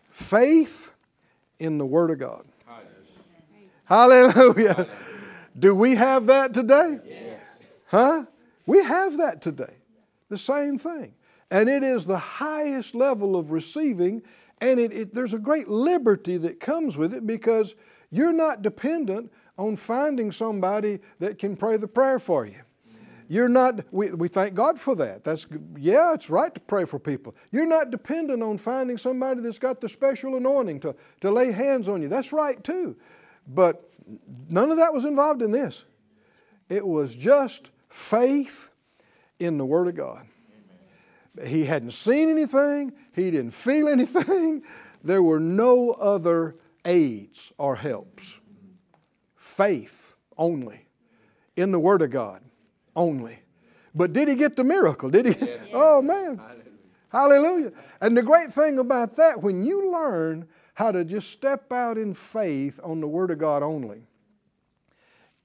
faith 0.10 0.94
in 1.60 1.80
the 1.80 1.86
Word 1.86 2.12
of 2.12 2.20
God. 2.20 2.46
Hallelujah. 3.92 4.88
Do 5.60 5.76
we 5.76 5.96
have 5.96 6.28
that 6.28 6.54
today? 6.54 7.00
Yes. 7.06 7.42
Huh? 7.88 8.24
We 8.66 8.82
have 8.82 9.18
that 9.18 9.42
today. 9.42 9.74
The 10.30 10.38
same 10.38 10.78
thing. 10.78 11.14
And 11.50 11.68
it 11.68 11.84
is 11.84 12.06
the 12.06 12.18
highest 12.18 12.96
level 12.96 13.36
of 13.36 13.52
receiving, 13.52 14.22
and 14.62 14.80
it, 14.80 14.94
it, 14.94 15.14
there's 15.14 15.34
a 15.34 15.38
great 15.38 15.68
liberty 15.68 16.38
that 16.38 16.62
comes 16.62 16.96
with 16.96 17.14
it 17.14 17.28
because 17.28 17.76
you're 18.12 18.32
not 18.32 18.62
dependent 18.62 19.30
on 19.58 19.76
finding 19.76 20.32
somebody 20.32 21.00
that 21.20 21.38
can 21.38 21.58
pray 21.58 21.76
the 21.76 21.90
prayer 21.90 22.18
for 22.18 22.46
you. 22.46 22.62
You're 23.28 23.50
not, 23.50 23.82
we, 23.92 24.14
we 24.14 24.30
thank 24.30 24.54
God 24.54 24.80
for 24.80 24.96
that. 24.96 25.26
That's, 25.26 25.48
yeah, 25.78 26.14
it's 26.14 26.30
right 26.30 26.56
to 26.56 26.62
pray 26.62 26.86
for 26.86 26.98
people. 26.98 27.36
You're 27.52 27.66
not 27.66 27.92
dependent 27.92 28.42
on 28.42 28.58
finding 28.58 28.98
somebody 28.98 29.42
that's 29.42 29.60
got 29.60 29.82
the 29.82 29.90
special 29.90 30.38
anointing 30.38 30.80
to, 30.82 30.96
to 31.20 31.30
lay 31.30 31.52
hands 31.52 31.90
on 31.90 32.02
you. 32.02 32.08
That's 32.08 32.32
right 32.32 32.64
too. 32.64 32.96
But 33.54 33.90
none 34.50 34.72
of 34.72 34.78
that 34.78 34.94
was 34.94 35.06
involved 35.06 35.42
in 35.42 35.52
this. 35.52 35.84
It 36.70 36.88
was 36.88 37.16
just 37.16 37.70
faith 37.90 38.70
in 39.40 39.58
the 39.58 39.66
Word 39.66 39.88
of 39.88 39.96
God. 39.96 40.26
He 41.46 41.66
hadn't 41.66 41.92
seen 41.92 42.30
anything, 42.30 42.94
he 43.14 43.32
didn't 43.32 43.52
feel 43.52 43.88
anything. 43.88 44.64
There 45.04 45.24
were 45.24 45.40
no 45.40 45.92
other 45.92 46.56
aids 46.86 47.52
or 47.58 47.76
helps. 47.76 48.40
Faith 49.36 50.16
only 50.38 50.86
in 51.56 51.72
the 51.72 51.80
Word 51.80 52.02
of 52.02 52.12
God 52.12 52.42
only. 52.96 53.40
But 53.94 54.14
did 54.14 54.28
he 54.28 54.36
get 54.36 54.56
the 54.56 54.64
miracle? 54.64 55.10
Did 55.10 55.26
he? 55.26 55.46
Yes. 55.46 55.70
Oh, 55.74 56.02
man. 56.02 56.38
Hallelujah. 56.38 56.62
Hallelujah. 57.10 57.72
And 58.00 58.16
the 58.16 58.22
great 58.22 58.54
thing 58.54 58.80
about 58.80 59.16
that, 59.16 59.42
when 59.42 59.66
you 59.66 59.92
learn 59.92 60.48
how 60.76 60.92
to 60.92 61.04
just 61.04 61.30
step 61.30 61.72
out 61.72 61.98
in 61.98 62.14
faith 62.14 62.80
on 62.84 63.02
the 63.02 63.08
Word 63.08 63.32
of 63.32 63.38
God 63.38 63.64
only, 63.64 64.04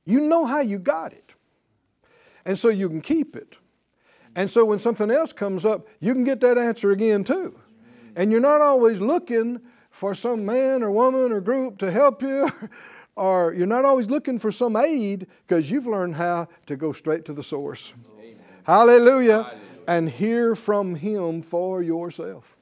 you 0.04 0.20
know 0.20 0.46
how 0.46 0.60
you 0.60 0.78
got 0.78 1.12
it. 1.12 1.34
And 2.44 2.58
so 2.58 2.68
you 2.68 2.88
can 2.88 3.00
keep 3.00 3.34
it. 3.34 3.56
And 4.36 4.50
so 4.50 4.64
when 4.64 4.78
something 4.78 5.10
else 5.10 5.32
comes 5.32 5.64
up, 5.64 5.88
you 5.98 6.12
can 6.12 6.22
get 6.22 6.40
that 6.40 6.58
answer 6.58 6.92
again 6.92 7.24
too. 7.24 7.58
And 8.14 8.30
you're 8.30 8.40
not 8.40 8.60
always 8.60 9.00
looking 9.00 9.60
for 9.90 10.14
some 10.14 10.44
man 10.44 10.82
or 10.82 10.90
woman 10.90 11.32
or 11.32 11.40
group 11.40 11.78
to 11.78 11.90
help 11.90 12.22
you 12.22 12.50
or 13.16 13.54
you're 13.54 13.66
not 13.66 13.84
always 13.84 14.08
looking 14.10 14.38
for 14.38 14.52
some 14.52 14.76
aid 14.76 15.26
because 15.46 15.70
you've 15.70 15.86
learned 15.86 16.16
how 16.16 16.46
to 16.66 16.76
go 16.76 16.92
straight 16.92 17.24
to 17.24 17.32
the 17.32 17.42
source. 17.42 17.94
Hallelujah. 18.64 19.42
Hallelujah. 19.42 19.60
And 19.88 20.10
hear 20.10 20.54
from 20.54 20.96
Him 20.96 21.42
for 21.42 21.82
yourself. 21.82 22.55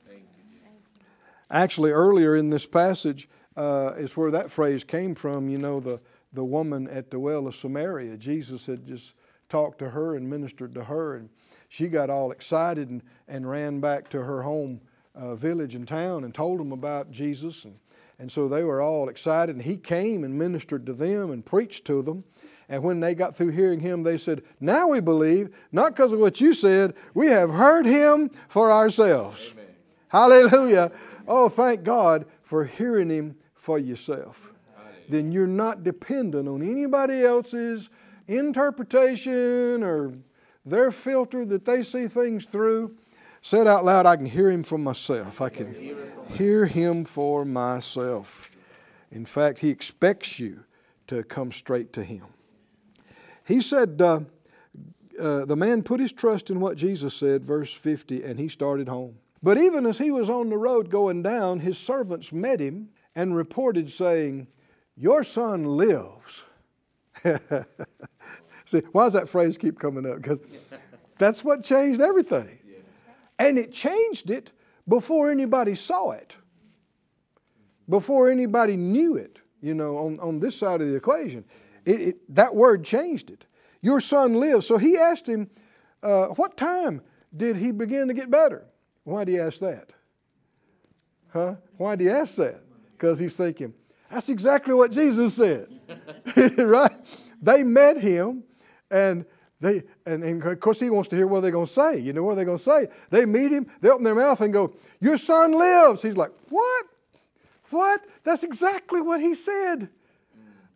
Actually, 1.50 1.90
earlier 1.90 2.36
in 2.36 2.50
this 2.50 2.66
passage, 2.66 3.28
uh, 3.56 3.92
is 3.96 4.16
where 4.16 4.30
that 4.30 4.50
phrase 4.50 4.84
came 4.84 5.14
from. 5.14 5.48
You 5.48 5.58
know, 5.58 5.80
the, 5.80 6.00
the 6.32 6.44
woman 6.44 6.88
at 6.88 7.10
the 7.10 7.18
well 7.18 7.46
of 7.46 7.54
Samaria. 7.54 8.16
Jesus 8.16 8.66
had 8.66 8.86
just 8.86 9.14
talked 9.48 9.78
to 9.78 9.90
her 9.90 10.16
and 10.16 10.28
ministered 10.28 10.74
to 10.74 10.84
her, 10.84 11.16
and 11.16 11.28
she 11.68 11.88
got 11.88 12.10
all 12.10 12.32
excited 12.32 12.88
and, 12.88 13.02
and 13.28 13.48
ran 13.48 13.80
back 13.80 14.08
to 14.10 14.22
her 14.22 14.42
home 14.42 14.80
uh, 15.14 15.34
village 15.34 15.74
and 15.74 15.86
town 15.86 16.24
and 16.24 16.34
told 16.34 16.58
them 16.58 16.72
about 16.72 17.10
Jesus. 17.10 17.64
And, 17.64 17.78
and 18.18 18.32
so 18.32 18.48
they 18.48 18.64
were 18.64 18.80
all 18.80 19.08
excited, 19.08 19.54
and 19.54 19.64
he 19.64 19.76
came 19.76 20.24
and 20.24 20.36
ministered 20.36 20.86
to 20.86 20.92
them 20.92 21.30
and 21.30 21.44
preached 21.44 21.84
to 21.86 22.02
them. 22.02 22.24
And 22.68 22.82
when 22.82 23.00
they 23.00 23.14
got 23.14 23.36
through 23.36 23.50
hearing 23.50 23.80
him, 23.80 24.02
they 24.02 24.16
said, 24.16 24.42
Now 24.58 24.88
we 24.88 25.00
believe, 25.00 25.54
not 25.70 25.94
because 25.94 26.14
of 26.14 26.18
what 26.18 26.40
you 26.40 26.54
said, 26.54 26.94
we 27.12 27.26
have 27.26 27.50
heard 27.50 27.84
him 27.84 28.30
for 28.48 28.72
ourselves. 28.72 29.50
Amen. 29.52 29.66
Hallelujah. 30.08 30.90
Oh, 31.26 31.48
thank 31.48 31.82
God 31.82 32.26
for 32.42 32.64
hearing 32.64 33.10
him 33.10 33.36
for 33.54 33.78
yourself. 33.78 34.52
Then 35.08 35.32
you're 35.32 35.46
not 35.46 35.82
dependent 35.82 36.48
on 36.48 36.62
anybody 36.62 37.22
else's 37.22 37.90
interpretation 38.26 39.82
or 39.82 40.14
their 40.64 40.90
filter 40.90 41.44
that 41.44 41.64
they 41.64 41.82
see 41.82 42.08
things 42.08 42.46
through. 42.46 42.96
Said 43.42 43.66
out 43.66 43.84
loud, 43.84 44.06
I 44.06 44.16
can 44.16 44.26
hear 44.26 44.50
him 44.50 44.62
for 44.62 44.78
myself. 44.78 45.42
I 45.42 45.50
can 45.50 45.74
hear 46.30 46.64
him 46.64 47.04
for 47.04 47.44
myself. 47.44 48.50
In 49.10 49.26
fact, 49.26 49.58
he 49.58 49.68
expects 49.68 50.38
you 50.38 50.64
to 51.08 51.22
come 51.22 51.52
straight 51.52 51.92
to 51.92 52.02
him. 52.02 52.24
He 53.46 53.60
said, 53.60 54.00
uh, 54.00 54.20
uh, 55.20 55.44
the 55.44 55.56
man 55.56 55.82
put 55.82 56.00
his 56.00 56.12
trust 56.12 56.48
in 56.48 56.58
what 56.58 56.76
Jesus 56.78 57.14
said, 57.14 57.44
verse 57.44 57.72
50, 57.72 58.24
and 58.24 58.38
he 58.38 58.48
started 58.48 58.88
home. 58.88 59.16
But 59.44 59.58
even 59.58 59.84
as 59.84 59.98
he 59.98 60.10
was 60.10 60.30
on 60.30 60.48
the 60.48 60.56
road 60.56 60.88
going 60.88 61.22
down, 61.22 61.60
his 61.60 61.76
servants 61.76 62.32
met 62.32 62.60
him 62.60 62.88
and 63.14 63.36
reported, 63.36 63.92
saying, 63.92 64.46
Your 64.96 65.22
son 65.22 65.76
lives. 65.76 66.44
See, 68.64 68.80
why 68.92 69.04
does 69.04 69.12
that 69.12 69.28
phrase 69.28 69.58
keep 69.58 69.78
coming 69.78 70.10
up? 70.10 70.16
Because 70.16 70.40
that's 71.18 71.44
what 71.44 71.62
changed 71.62 72.00
everything. 72.00 72.58
And 73.38 73.58
it 73.58 73.70
changed 73.70 74.30
it 74.30 74.50
before 74.88 75.30
anybody 75.30 75.74
saw 75.74 76.12
it, 76.12 76.38
before 77.86 78.30
anybody 78.30 78.78
knew 78.78 79.16
it, 79.16 79.40
you 79.60 79.74
know, 79.74 79.98
on, 79.98 80.18
on 80.20 80.40
this 80.40 80.56
side 80.56 80.80
of 80.80 80.88
the 80.88 80.94
equation. 80.94 81.44
It, 81.84 82.00
it, 82.00 82.34
that 82.34 82.54
word 82.54 82.82
changed 82.82 83.28
it. 83.28 83.44
Your 83.82 84.00
son 84.00 84.36
lives. 84.36 84.66
So 84.66 84.78
he 84.78 84.96
asked 84.96 85.28
him, 85.28 85.50
uh, 86.02 86.28
What 86.28 86.56
time 86.56 87.02
did 87.36 87.56
he 87.56 87.72
begin 87.72 88.08
to 88.08 88.14
get 88.14 88.30
better? 88.30 88.64
Why 89.04 89.24
did 89.24 89.32
he 89.32 89.40
ask 89.40 89.60
that? 89.60 89.90
Huh? 91.32 91.54
Why 91.76 91.96
did 91.96 92.04
he 92.04 92.10
ask 92.10 92.36
that? 92.36 92.60
Because 92.92 93.18
he's 93.18 93.36
thinking, 93.36 93.74
That's 94.10 94.28
exactly 94.28 94.74
what 94.74 94.90
Jesus 94.90 95.34
said. 95.34 95.68
right? 96.58 96.92
They 97.40 97.62
met 97.62 97.98
him 97.98 98.44
and 98.90 99.24
they, 99.60 99.82
and, 100.04 100.22
and, 100.22 100.42
of 100.42 100.60
course, 100.60 100.80
he 100.80 100.90
wants 100.90 101.08
to 101.08 101.16
hear 101.16 101.26
what 101.26 101.40
they're 101.40 101.50
going 101.50 101.66
to 101.66 101.72
say. 101.72 101.98
You 101.98 102.12
know 102.12 102.22
what 102.22 102.36
they're 102.36 102.44
going 102.44 102.58
to 102.58 102.62
say? 102.62 102.88
They 103.10 103.24
meet 103.24 103.50
him, 103.50 103.66
they 103.80 103.88
open 103.88 104.04
their 104.04 104.14
mouth 104.14 104.40
and 104.40 104.52
go, 104.52 104.74
Your 105.00 105.16
son 105.16 105.52
lives. 105.52 106.02
He's 106.02 106.16
like, 106.16 106.32
What? 106.48 106.86
What? 107.70 108.06
That's 108.24 108.44
exactly 108.44 109.00
what 109.00 109.20
he 109.20 109.34
said 109.34 109.88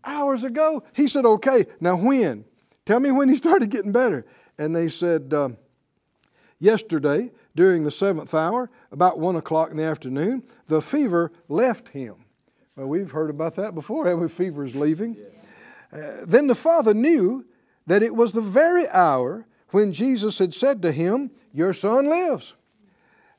hours 0.05 0.45
ago. 0.45 0.83
He 0.93 1.07
said, 1.07 1.25
Okay, 1.25 1.67
now 1.81 1.97
when? 1.97 2.45
Tell 2.85 3.01
me 3.01 3.11
when 3.11 3.29
he 3.29 3.37
started 3.37 3.71
getting 3.71 3.93
better. 3.93 4.25
And 4.57 4.75
they 4.75 4.89
said, 4.89 5.33
uh, 5.33 5.51
Yesterday, 6.59 7.31
during 7.55 7.85
the 7.85 7.91
seventh 7.91 8.35
hour, 8.35 8.71
about 8.91 9.19
one 9.19 9.37
o'clock 9.37 9.71
in 9.71 9.77
the 9.77 9.85
afternoon, 9.85 10.43
the 10.67 10.83
fever 10.83 11.33
left 11.49 11.91
him. 11.91 12.17
Well, 12.77 12.87
we've 12.87 13.11
heard 13.11 13.31
about 13.31 13.57
that 13.57 13.75
before, 13.75 14.07
haven't 14.07 14.21
we? 14.23 14.29
Fever's 14.29 14.75
leaving. 14.75 15.17
Yeah. 15.17 16.01
Uh, 16.01 16.25
then 16.27 16.47
the 16.47 16.55
father 16.55 16.95
knew 16.95 17.45
that 17.87 18.03
it 18.03 18.15
was 18.15 18.33
the 18.33 18.41
very 18.41 18.89
hour 18.89 19.47
when 19.71 19.93
Jesus 19.93 20.39
had 20.39 20.55
said 20.55 20.83
to 20.83 20.93
him, 20.93 21.31
Your 21.53 21.73
son 21.73 22.09
lives. 22.09 22.55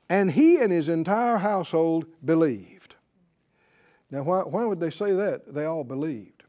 And 0.10 0.32
he 0.32 0.58
and 0.58 0.72
his 0.72 0.90
entire 0.90 1.38
household 1.38 2.06
believed. 2.24 2.96
Now, 4.10 4.24
why, 4.24 4.40
why 4.40 4.66
would 4.66 4.80
they 4.80 4.90
say 4.90 5.12
that? 5.14 5.54
They 5.54 5.66
all 5.66 5.84
believed. 5.84 6.44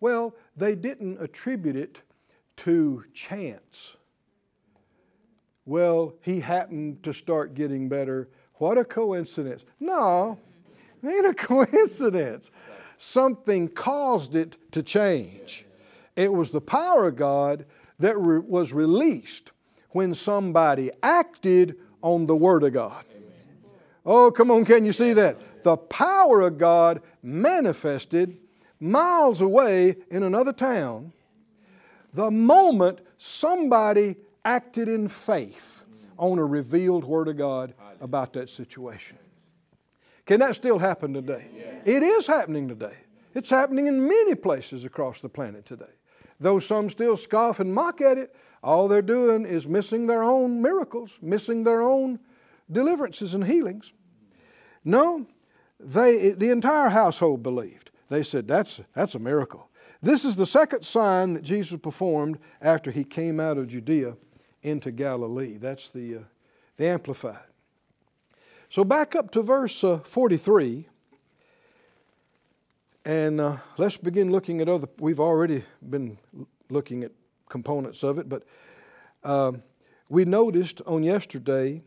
Well, 0.00 0.34
they 0.54 0.74
didn't 0.74 1.20
attribute 1.20 1.76
it 1.76 2.02
to 2.58 3.04
chance. 3.14 3.96
Well, 5.66 6.14
he 6.22 6.40
happened 6.40 7.02
to 7.02 7.12
start 7.12 7.54
getting 7.54 7.88
better. 7.88 8.28
What 8.54 8.78
a 8.78 8.84
coincidence. 8.84 9.64
No, 9.80 10.38
it 11.02 11.08
ain't 11.08 11.26
a 11.26 11.34
coincidence. 11.46 12.50
Something 12.96 13.68
caused 13.68 14.34
it 14.34 14.56
to 14.72 14.82
change. 14.82 15.66
It 16.14 16.32
was 16.32 16.52
the 16.52 16.60
power 16.60 17.08
of 17.08 17.16
God 17.16 17.66
that 17.98 18.16
re- 18.16 18.38
was 18.38 18.72
released 18.72 19.50
when 19.90 20.14
somebody 20.14 20.90
acted 21.02 21.76
on 22.00 22.26
the 22.26 22.36
Word 22.36 22.62
of 22.62 22.72
God. 22.72 23.04
Oh, 24.04 24.30
come 24.30 24.50
on, 24.50 24.64
can 24.64 24.86
you 24.86 24.92
see 24.92 25.12
that? 25.14 25.36
The 25.64 25.76
power 25.76 26.42
of 26.42 26.58
God 26.58 27.02
manifested 27.22 28.38
miles 28.78 29.40
away 29.40 29.96
in 30.10 30.22
another 30.22 30.52
town 30.52 31.12
the 32.14 32.30
moment 32.30 33.00
somebody 33.18 34.16
acted 34.46 34.88
in 34.88 35.08
faith 35.08 35.84
on 36.16 36.38
a 36.38 36.44
revealed 36.44 37.04
Word 37.04 37.26
of 37.28 37.36
God 37.36 37.74
about 38.00 38.32
that 38.34 38.48
situation. 38.48 39.18
Can 40.24 40.40
that 40.40 40.54
still 40.54 40.78
happen 40.78 41.12
today? 41.12 41.48
It 41.84 42.02
is 42.02 42.26
happening 42.26 42.68
today. 42.68 42.94
It's 43.34 43.50
happening 43.50 43.86
in 43.86 44.08
many 44.08 44.34
places 44.36 44.84
across 44.84 45.20
the 45.20 45.28
planet 45.28 45.66
today. 45.66 45.84
Though 46.38 46.60
some 46.60 46.88
still 46.90 47.16
scoff 47.16 47.60
and 47.60 47.74
mock 47.74 48.00
at 48.00 48.18
it, 48.18 48.34
all 48.62 48.88
they're 48.88 49.02
doing 49.02 49.44
is 49.44 49.66
missing 49.66 50.06
their 50.06 50.22
own 50.22 50.62
miracles, 50.62 51.18
missing 51.20 51.64
their 51.64 51.82
own 51.82 52.20
deliverances 52.70 53.34
and 53.34 53.46
healings. 53.46 53.92
No, 54.84 55.26
they, 55.80 56.30
the 56.30 56.50
entire 56.50 56.90
household 56.90 57.42
believed. 57.42 57.90
They 58.08 58.22
said, 58.22 58.46
that's, 58.46 58.80
that's 58.94 59.16
a 59.16 59.18
miracle. 59.18 59.70
This 60.00 60.24
is 60.24 60.36
the 60.36 60.46
second 60.46 60.84
sign 60.84 61.34
that 61.34 61.42
Jesus 61.42 61.80
performed 61.80 62.38
after 62.60 62.92
he 62.92 63.02
came 63.02 63.40
out 63.40 63.58
of 63.58 63.68
Judea 63.68 64.16
into 64.66 64.90
Galilee. 64.90 65.56
That's 65.58 65.90
the, 65.90 66.16
uh, 66.16 66.20
the 66.76 66.86
Amplified. 66.88 67.38
So 68.68 68.82
back 68.82 69.14
up 69.14 69.30
to 69.30 69.42
verse 69.42 69.84
uh, 69.84 69.98
43. 69.98 70.88
And 73.04 73.40
uh, 73.40 73.58
let's 73.78 73.96
begin 73.96 74.32
looking 74.32 74.60
at 74.60 74.68
other, 74.68 74.88
we've 74.98 75.20
already 75.20 75.62
been 75.88 76.18
looking 76.68 77.04
at 77.04 77.12
components 77.48 78.02
of 78.02 78.18
it, 78.18 78.28
but 78.28 78.42
uh, 79.22 79.52
we 80.08 80.24
noticed 80.24 80.82
on 80.84 81.04
yesterday 81.04 81.82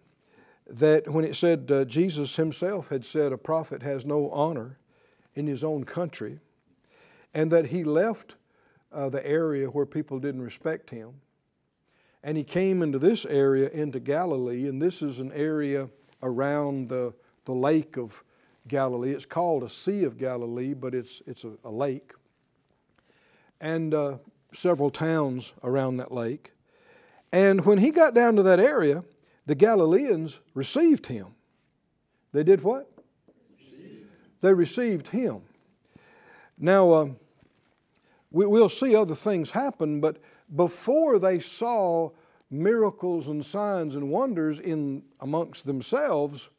that 0.65 1.09
when 1.09 1.25
it 1.25 1.35
said 1.35 1.69
uh, 1.69 1.83
Jesus 1.83 2.37
himself 2.37 2.87
had 2.87 3.03
said 3.03 3.33
a 3.33 3.37
prophet 3.37 3.83
has 3.83 4.05
no 4.05 4.29
honor 4.29 4.77
in 5.35 5.47
his 5.47 5.65
own 5.65 5.83
country, 5.83 6.39
and 7.33 7.51
that 7.51 7.67
he 7.67 7.83
left 7.83 8.35
uh, 8.93 9.09
the 9.09 9.25
area 9.27 9.67
where 9.67 9.85
people 9.85 10.19
didn't 10.19 10.41
respect 10.41 10.91
him, 10.91 11.15
and 12.23 12.37
he 12.37 12.43
came 12.43 12.81
into 12.81 12.99
this 12.99 13.25
area, 13.25 13.69
into 13.69 13.99
Galilee, 13.99 14.67
and 14.67 14.81
this 14.81 15.01
is 15.01 15.19
an 15.19 15.31
area 15.31 15.89
around 16.21 16.89
the, 16.89 17.13
the 17.45 17.53
lake 17.53 17.97
of 17.97 18.23
Galilee. 18.67 19.11
It's 19.11 19.25
called 19.25 19.63
a 19.63 19.69
Sea 19.69 20.03
of 20.03 20.17
Galilee, 20.17 20.73
but 20.73 20.93
it's, 20.93 21.21
it's 21.25 21.43
a, 21.43 21.53
a 21.63 21.71
lake. 21.71 22.13
And 23.61 23.93
uh, 23.93 24.17
several 24.53 24.89
towns 24.89 25.53
around 25.63 25.97
that 25.97 26.11
lake. 26.11 26.51
And 27.31 27.65
when 27.65 27.77
he 27.77 27.91
got 27.91 28.13
down 28.13 28.35
to 28.35 28.43
that 28.43 28.59
area, 28.59 29.03
the 29.45 29.55
Galileans 29.55 30.39
received 30.53 31.07
him. 31.07 31.27
They 32.31 32.43
did 32.43 32.63
what? 32.63 32.89
Received. 33.57 34.05
They 34.41 34.53
received 34.53 35.07
him. 35.09 35.41
Now, 36.57 36.91
uh, 36.91 37.09
we, 38.31 38.45
we'll 38.45 38.69
see 38.69 38.95
other 38.95 39.15
things 39.15 39.51
happen, 39.51 40.01
but 40.01 40.17
before 40.55 41.19
they 41.19 41.39
saw 41.39 42.09
miracles 42.49 43.27
and 43.27 43.45
signs 43.45 43.95
and 43.95 44.09
wonders 44.09 44.59
in 44.59 45.03
amongst 45.19 45.65
themselves, 45.65 46.49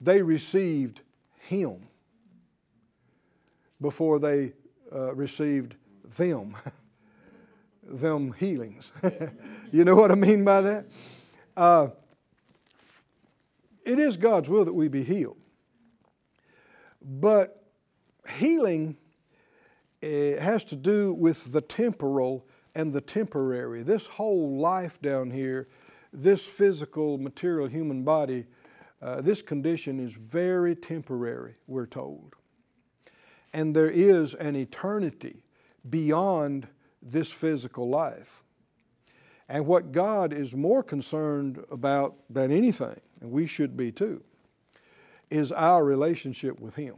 they 0.00 0.22
received 0.22 1.00
him 1.38 1.88
before 3.80 4.18
they 4.18 4.52
uh, 4.92 5.14
received 5.14 5.74
them, 6.16 6.56
them 7.82 8.34
healings. 8.38 8.92
you 9.72 9.84
know 9.84 9.94
what 9.94 10.10
I 10.10 10.14
mean 10.14 10.44
by 10.44 10.60
that? 10.60 10.86
Uh, 11.56 11.88
it 13.84 13.98
is 13.98 14.16
God's 14.16 14.50
will 14.50 14.64
that 14.64 14.74
we 14.74 14.88
be 14.88 15.04
healed. 15.04 15.38
But 17.00 17.62
healing 18.28 18.96
uh, 20.02 20.06
has 20.40 20.64
to 20.64 20.76
do 20.76 21.12
with 21.12 21.52
the 21.52 21.60
temporal 21.60 22.46
and 22.76 22.92
the 22.92 23.00
temporary. 23.00 23.82
This 23.82 24.06
whole 24.06 24.58
life 24.58 25.02
down 25.02 25.32
here, 25.32 25.66
this 26.12 26.46
physical, 26.46 27.18
material 27.18 27.66
human 27.66 28.04
body 28.04 28.46
uh, 29.02 29.20
this 29.20 29.42
condition 29.42 30.00
is 30.00 30.14
very 30.14 30.74
temporary, 30.74 31.56
we're 31.66 31.86
told. 31.86 32.34
and 33.52 33.74
there 33.74 33.90
is 33.90 34.34
an 34.34 34.56
eternity 34.56 35.42
beyond 35.88 36.66
this 37.00 37.32
physical 37.32 37.88
life. 37.88 38.42
And 39.48 39.66
what 39.66 39.92
God 39.92 40.32
is 40.32 40.54
more 40.54 40.82
concerned 40.82 41.64
about 41.70 42.16
than 42.28 42.50
anything, 42.50 43.00
and 43.20 43.30
we 43.30 43.46
should 43.46 43.76
be 43.76 43.92
too, 43.92 44.24
is 45.30 45.52
our 45.52 45.84
relationship 45.84 46.60
with 46.60 46.74
Him. 46.74 46.96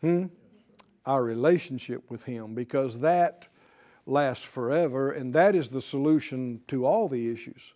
Hmm? 0.00 0.26
Our 1.06 1.22
relationship 1.22 2.10
with 2.10 2.24
Him, 2.24 2.54
because 2.54 2.98
that 2.98 3.48
lasts 4.06 4.44
forever, 4.44 5.10
and 5.10 5.34
that 5.34 5.54
is 5.54 5.68
the 5.68 5.80
solution 5.80 6.60
to 6.68 6.84
all 6.84 7.08
the 7.08 7.30
issues. 7.30 7.74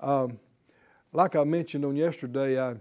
Um, 0.00 0.38
like 1.12 1.34
I 1.34 1.44
mentioned 1.44 1.84
on 1.84 1.96
yesterday, 1.96 2.60
I 2.60 2.76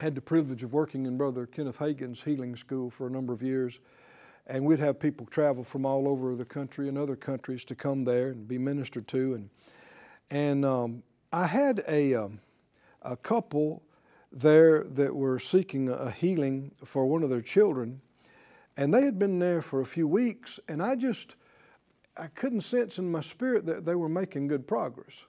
had 0.00 0.14
the 0.14 0.20
privilege 0.20 0.62
of 0.62 0.72
working 0.72 1.06
in 1.06 1.16
Brother 1.16 1.46
Kenneth 1.46 1.78
Hagin's 1.78 2.22
healing 2.22 2.54
school 2.54 2.90
for 2.90 3.06
a 3.06 3.10
number 3.10 3.32
of 3.32 3.42
years. 3.42 3.80
And 4.46 4.64
we'd 4.64 4.78
have 4.78 5.00
people 5.00 5.26
travel 5.26 5.64
from 5.64 5.84
all 5.84 6.06
over 6.06 6.36
the 6.36 6.44
country 6.44 6.88
and 6.88 6.96
other 6.96 7.16
countries 7.16 7.64
to 7.64 7.74
come 7.74 8.04
there 8.04 8.28
and 8.28 8.46
be 8.46 8.58
ministered 8.58 9.08
to. 9.08 9.34
And, 9.34 9.50
and 10.30 10.64
um, 10.64 11.02
I 11.32 11.46
had 11.46 11.82
a, 11.88 12.14
um, 12.14 12.40
a 13.02 13.16
couple 13.16 13.82
there 14.30 14.84
that 14.84 15.16
were 15.16 15.38
seeking 15.38 15.88
a 15.88 16.10
healing 16.10 16.70
for 16.84 17.06
one 17.06 17.24
of 17.24 17.30
their 17.30 17.40
children. 17.40 18.00
And 18.76 18.94
they 18.94 19.02
had 19.02 19.18
been 19.18 19.38
there 19.38 19.62
for 19.62 19.80
a 19.80 19.86
few 19.86 20.06
weeks, 20.06 20.60
and 20.68 20.82
I 20.82 20.94
just, 20.94 21.34
I 22.16 22.28
couldn't 22.28 22.62
sense 22.62 22.98
in 22.98 23.10
my 23.10 23.20
spirit 23.20 23.66
that 23.66 23.84
they 23.84 23.94
were 23.94 24.08
making 24.08 24.48
good 24.48 24.66
progress. 24.66 25.24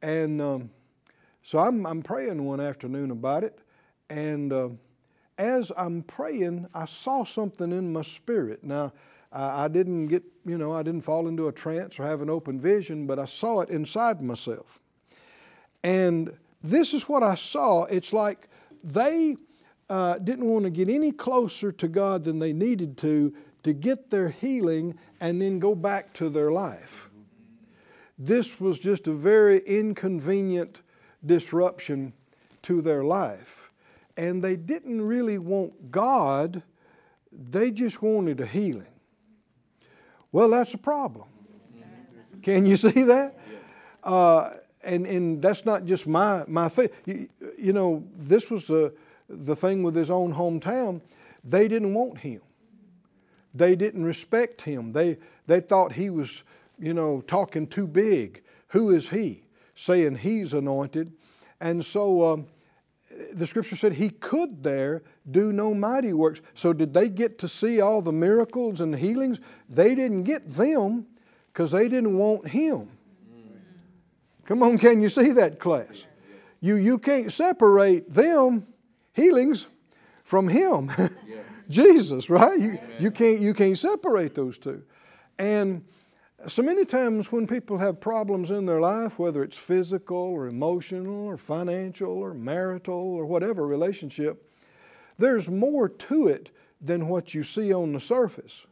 And 0.00 0.40
um, 0.40 0.70
so 1.42 1.58
I'm, 1.58 1.86
I'm 1.86 2.02
praying 2.02 2.44
one 2.44 2.60
afternoon 2.60 3.10
about 3.10 3.44
it, 3.44 3.58
and 4.10 4.52
uh, 4.52 4.68
as 5.38 5.72
I'm 5.76 6.02
praying, 6.02 6.66
I 6.74 6.84
saw 6.84 7.24
something 7.24 7.72
in 7.72 7.92
my 7.92 8.02
spirit. 8.02 8.62
Now, 8.64 8.92
I, 9.32 9.64
I 9.64 9.68
didn't 9.68 10.08
get, 10.08 10.22
you 10.44 10.58
know, 10.58 10.72
I 10.72 10.82
didn't 10.82 11.02
fall 11.02 11.28
into 11.28 11.48
a 11.48 11.52
trance 11.52 11.98
or 11.98 12.04
have 12.04 12.20
an 12.20 12.30
open 12.30 12.60
vision, 12.60 13.06
but 13.06 13.18
I 13.18 13.24
saw 13.24 13.60
it 13.60 13.70
inside 13.70 14.20
myself. 14.20 14.80
And 15.82 16.36
this 16.62 16.94
is 16.94 17.08
what 17.08 17.22
I 17.22 17.34
saw. 17.34 17.84
It's 17.84 18.12
like 18.12 18.48
they 18.84 19.36
uh, 19.88 20.18
didn't 20.18 20.46
want 20.46 20.64
to 20.64 20.70
get 20.70 20.88
any 20.88 21.12
closer 21.12 21.72
to 21.72 21.88
God 21.88 22.24
than 22.24 22.38
they 22.38 22.52
needed 22.52 22.96
to 22.98 23.34
to 23.62 23.72
get 23.72 24.10
their 24.10 24.28
healing 24.28 24.98
and 25.22 25.40
then 25.40 25.60
go 25.60 25.74
back 25.74 26.12
to 26.14 26.28
their 26.28 26.50
life. 26.50 27.08
This 28.18 28.60
was 28.60 28.78
just 28.78 29.06
a 29.06 29.12
very 29.12 29.60
inconvenient 29.60 30.82
disruption 31.24 32.12
to 32.62 32.82
their 32.82 33.04
life 33.04 33.70
and 34.16 34.42
they 34.42 34.56
didn't 34.56 35.00
really 35.00 35.38
want 35.38 35.92
God, 35.92 36.62
they 37.30 37.70
just 37.70 38.02
wanted 38.02 38.40
a 38.40 38.46
healing. 38.46 38.92
Well, 40.32 40.50
that's 40.50 40.74
a 40.74 40.78
problem. 40.78 41.28
Can 42.42 42.66
you 42.66 42.76
see 42.88 43.04
that? 43.04 43.38
Uh, 44.02 44.50
and, 44.82 45.06
and 45.06 45.40
that's 45.40 45.64
not 45.64 45.84
just 45.84 46.08
my, 46.08 46.42
my 46.48 46.68
thing. 46.68 46.88
You, 47.06 47.28
you 47.56 47.72
know, 47.72 48.04
this 48.18 48.50
was 48.50 48.66
the, 48.66 48.92
the 49.28 49.54
thing 49.54 49.84
with 49.84 49.94
his 49.94 50.10
own 50.10 50.34
hometown. 50.34 51.00
They 51.44 51.68
didn't 51.68 51.94
want 51.94 52.18
him. 52.18 52.40
They 53.54 53.76
didn't 53.76 54.04
respect 54.04 54.62
him. 54.62 54.92
They, 54.92 55.18
they 55.46 55.60
thought 55.60 55.92
he 55.92 56.10
was, 56.10 56.42
you 56.78 56.94
know, 56.94 57.22
talking 57.26 57.66
too 57.66 57.86
big. 57.86 58.42
Who 58.68 58.90
is 58.90 59.10
he? 59.10 59.44
Saying 59.74 60.16
he's 60.16 60.54
anointed. 60.54 61.12
And 61.60 61.84
so 61.84 62.32
um, 62.32 62.46
the 63.32 63.46
scripture 63.46 63.76
said 63.76 63.94
he 63.94 64.10
could 64.10 64.62
there 64.62 65.02
do 65.30 65.52
no 65.52 65.74
mighty 65.74 66.12
works. 66.12 66.40
So, 66.54 66.72
did 66.72 66.94
they 66.94 67.08
get 67.08 67.38
to 67.40 67.48
see 67.48 67.80
all 67.80 68.00
the 68.00 68.12
miracles 68.12 68.80
and 68.80 68.96
healings? 68.96 69.40
They 69.68 69.94
didn't 69.94 70.24
get 70.24 70.48
them 70.48 71.06
because 71.52 71.72
they 71.72 71.88
didn't 71.88 72.16
want 72.16 72.48
him. 72.48 72.88
Come 74.46 74.62
on, 74.62 74.78
can 74.78 75.00
you 75.00 75.08
see 75.08 75.30
that, 75.32 75.60
class? 75.60 76.06
You, 76.60 76.74
you 76.76 76.98
can't 76.98 77.32
separate 77.32 78.10
them, 78.10 78.66
healings, 79.12 79.66
from 80.24 80.48
him. 80.48 80.90
Jesus, 81.72 82.30
right? 82.30 82.58
You, 82.58 82.78
you, 82.98 83.10
can't, 83.10 83.40
you 83.40 83.54
can't 83.54 83.78
separate 83.78 84.34
those 84.34 84.58
two. 84.58 84.82
And 85.38 85.84
so 86.48 86.62
many 86.62 86.84
times 86.84 87.30
when 87.30 87.46
people 87.46 87.78
have 87.78 88.00
problems 88.00 88.50
in 88.50 88.66
their 88.66 88.80
life, 88.80 89.18
whether 89.18 89.42
it's 89.42 89.58
physical 89.58 90.16
or 90.16 90.46
emotional 90.46 91.26
or 91.26 91.36
financial 91.36 92.10
or 92.10 92.34
marital 92.34 92.94
or 92.94 93.24
whatever 93.24 93.66
relationship, 93.66 94.50
there's 95.18 95.48
more 95.48 95.88
to 95.88 96.26
it 96.26 96.50
than 96.80 97.08
what 97.08 97.32
you 97.32 97.42
see 97.42 97.72
on 97.72 97.92
the 97.92 98.00
surface. 98.00 98.66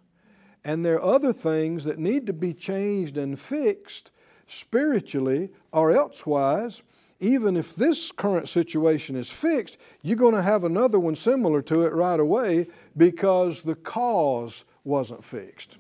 And 0.65 0.85
there 0.85 0.97
are 0.97 1.15
other 1.15 1.33
things 1.33 1.85
that 1.85 1.99
need 1.99 2.27
to 2.27 2.33
be 2.33 2.53
changed 2.53 3.17
and 3.17 3.39
fixed 3.39 4.11
spiritually 4.47 5.51
or 5.73 5.93
elsewise. 5.93 6.83
Even 7.21 7.57
if 7.57 7.77
this 7.77 8.11
current 8.11 8.49
situation 8.49 9.15
is 9.15 9.31
fixed, 9.31 9.77
you're 10.03 10.17
going 10.17 10.35
to 10.35 10.43
have 10.43 10.65
another 10.65 10.99
one 10.99 11.15
similar 11.15 11.63
to 11.63 11.83
it 11.83 11.93
right 11.93 12.19
away 12.19 12.67
because 12.97 13.63
the 13.63 13.75
cause 13.75 14.65
wasn't 14.85 15.25
fixed. 15.25 15.77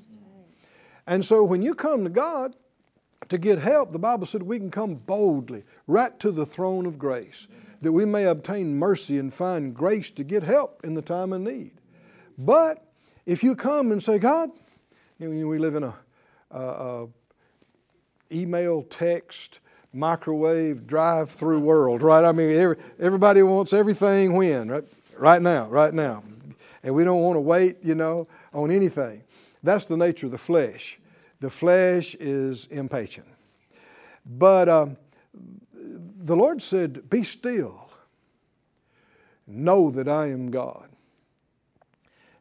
And 1.06 1.24
so 1.24 1.42
when 1.42 1.62
you 1.62 1.74
come 1.74 2.04
to 2.04 2.10
God 2.10 2.54
to 3.28 3.38
get 3.38 3.58
help, 3.58 3.92
the 3.92 3.98
Bible 3.98 4.26
said 4.26 4.42
we 4.42 4.58
can 4.58 4.70
come 4.70 4.94
boldly 4.94 5.64
right 5.86 6.18
to 6.20 6.30
the 6.30 6.46
throne 6.46 6.86
of 6.86 6.98
grace 6.98 7.48
that 7.80 7.92
we 7.92 8.04
may 8.04 8.24
obtain 8.24 8.76
mercy 8.76 9.18
and 9.18 9.32
find 9.32 9.74
grace 9.74 10.10
to 10.10 10.24
get 10.24 10.42
help 10.42 10.80
in 10.84 10.94
the 10.94 11.02
time 11.02 11.32
of 11.32 11.40
need. 11.40 11.72
But 12.36 12.84
if 13.26 13.42
you 13.42 13.54
come 13.54 13.92
and 13.92 14.02
say, 14.02 14.18
God, 14.18 14.50
we 15.18 15.58
live 15.58 15.74
in 15.74 15.84
a, 15.84 15.94
a, 16.50 16.60
a 16.60 17.08
email, 18.32 18.82
text, 18.82 19.60
microwave, 19.92 20.86
drive-through 20.86 21.60
world, 21.60 22.02
right? 22.02 22.24
I 22.24 22.32
mean, 22.32 22.52
every, 22.52 22.76
everybody 22.98 23.42
wants 23.42 23.72
everything 23.72 24.34
when, 24.34 24.70
right? 24.70 24.84
Right 25.16 25.42
now, 25.42 25.66
right 25.68 25.92
now. 25.92 26.22
And 26.82 26.94
we 26.94 27.04
don't 27.04 27.20
want 27.20 27.36
to 27.36 27.40
wait, 27.40 27.78
you 27.82 27.94
know, 27.94 28.26
on 28.52 28.70
anything. 28.70 29.22
That's 29.62 29.86
the 29.86 29.96
nature 29.96 30.26
of 30.26 30.32
the 30.32 30.38
flesh. 30.38 30.98
The 31.40 31.50
flesh 31.50 32.14
is 32.16 32.66
impatient. 32.66 33.26
But 34.24 34.68
um, 34.68 34.96
the 35.74 36.36
Lord 36.36 36.62
said, 36.62 37.08
Be 37.10 37.22
still. 37.22 37.88
Know 39.46 39.90
that 39.90 40.06
I 40.06 40.26
am 40.26 40.50
God. 40.50 40.88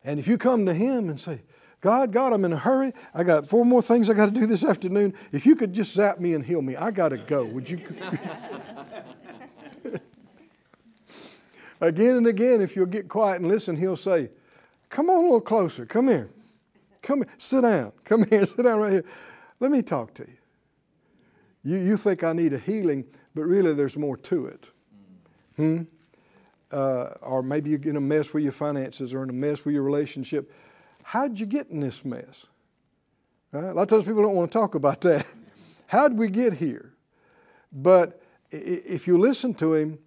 And 0.04 0.20
if 0.20 0.28
you 0.28 0.38
come 0.38 0.66
to 0.68 0.74
Him 0.74 1.10
and 1.10 1.20
say, 1.20 1.42
God, 1.82 2.12
God, 2.12 2.34
I'm 2.34 2.46
in 2.46 2.54
a 2.54 2.58
hurry. 2.58 2.94
I 3.14 3.24
got 3.24 3.48
four 3.48 3.66
more 3.66 3.82
things 3.82 4.10
I 4.10 4.14
got 4.14 4.26
to 4.26 4.32
do 4.32 4.46
this 4.46 4.64
afternoon. 4.64 5.14
If 5.32 5.46
you 5.46 5.56
could 5.56 5.74
just 5.74 5.94
zap 5.94 6.20
me 6.20 6.34
and 6.34 6.46
heal 6.46 6.62
me, 6.62 6.76
I 6.76 6.92
got 6.92 7.10
to 7.10 7.18
go. 7.18 7.46
Would 7.46 7.70
you? 7.70 7.80
again 11.82 12.16
and 12.16 12.28
again, 12.28 12.62
if 12.62 12.76
you'll 12.76 12.86
get 12.86 13.08
quiet 13.08 13.42
and 13.42 13.48
listen, 13.48 13.76
He'll 13.76 13.96
say, 13.96 14.30
Come 14.90 15.10
on 15.10 15.18
a 15.18 15.22
little 15.22 15.42
closer. 15.42 15.86
Come 15.86 16.08
here. 16.08 16.30
Come 17.02 17.20
here, 17.20 17.30
sit 17.38 17.62
down. 17.62 17.92
Come 18.04 18.26
here, 18.26 18.46
sit 18.46 18.64
down 18.64 18.80
right 18.80 18.92
here. 18.92 19.06
Let 19.60 19.72
me 19.72 19.82
talk 19.82 20.14
to 20.16 20.24
you. 20.24 20.34
You, 21.64 21.78
you 21.78 21.98
think 21.98 22.24
I 22.24 22.34
need 22.34 22.54
a 22.54 22.58
healing, 22.58 23.06
but 23.36 23.44
really 23.44 23.74
there's 23.74 23.98
more 23.98 24.18
to 24.18 24.48
it. 24.48 24.66
Hmm? 25.58 25.82
Uh, 26.72 27.10
or 27.22 27.42
maybe 27.42 27.72
you're 27.72 27.82
in 27.82 27.98
a 27.98 28.02
mess 28.02 28.34
with 28.34 28.44
your 28.44 28.52
finances 28.52 29.14
or 29.14 29.24
in 29.24 29.30
a 29.30 29.34
mess 29.34 29.66
with 29.66 29.74
your 29.74 29.84
relationship. 29.84 30.52
How'd 31.04 31.40
you 31.40 31.46
get 31.46 31.70
in 31.70 31.80
this 31.80 32.06
mess? 32.06 32.46
Right? 33.52 33.66
A 33.66 33.74
lot 33.74 33.84
of 33.84 33.88
times 33.88 34.06
people 34.06 34.22
don't 34.22 34.36
want 34.36 34.52
to 34.52 34.58
talk 34.58 34.76
about 34.76 35.02
that. 35.02 35.28
How'd 35.88 36.14
we 36.14 36.28
get 36.28 36.54
here? 36.54 36.94
But 37.72 38.22
if 38.52 39.08
you 39.08 39.18
listen 39.18 39.54
to 39.56 39.74
him, 39.74 40.00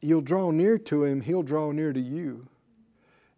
you'll 0.00 0.20
draw 0.20 0.50
near 0.50 0.78
to 0.78 1.04
him, 1.04 1.20
he'll 1.20 1.42
draw 1.42 1.70
near 1.72 1.92
to 1.92 2.00
you. 2.00 2.48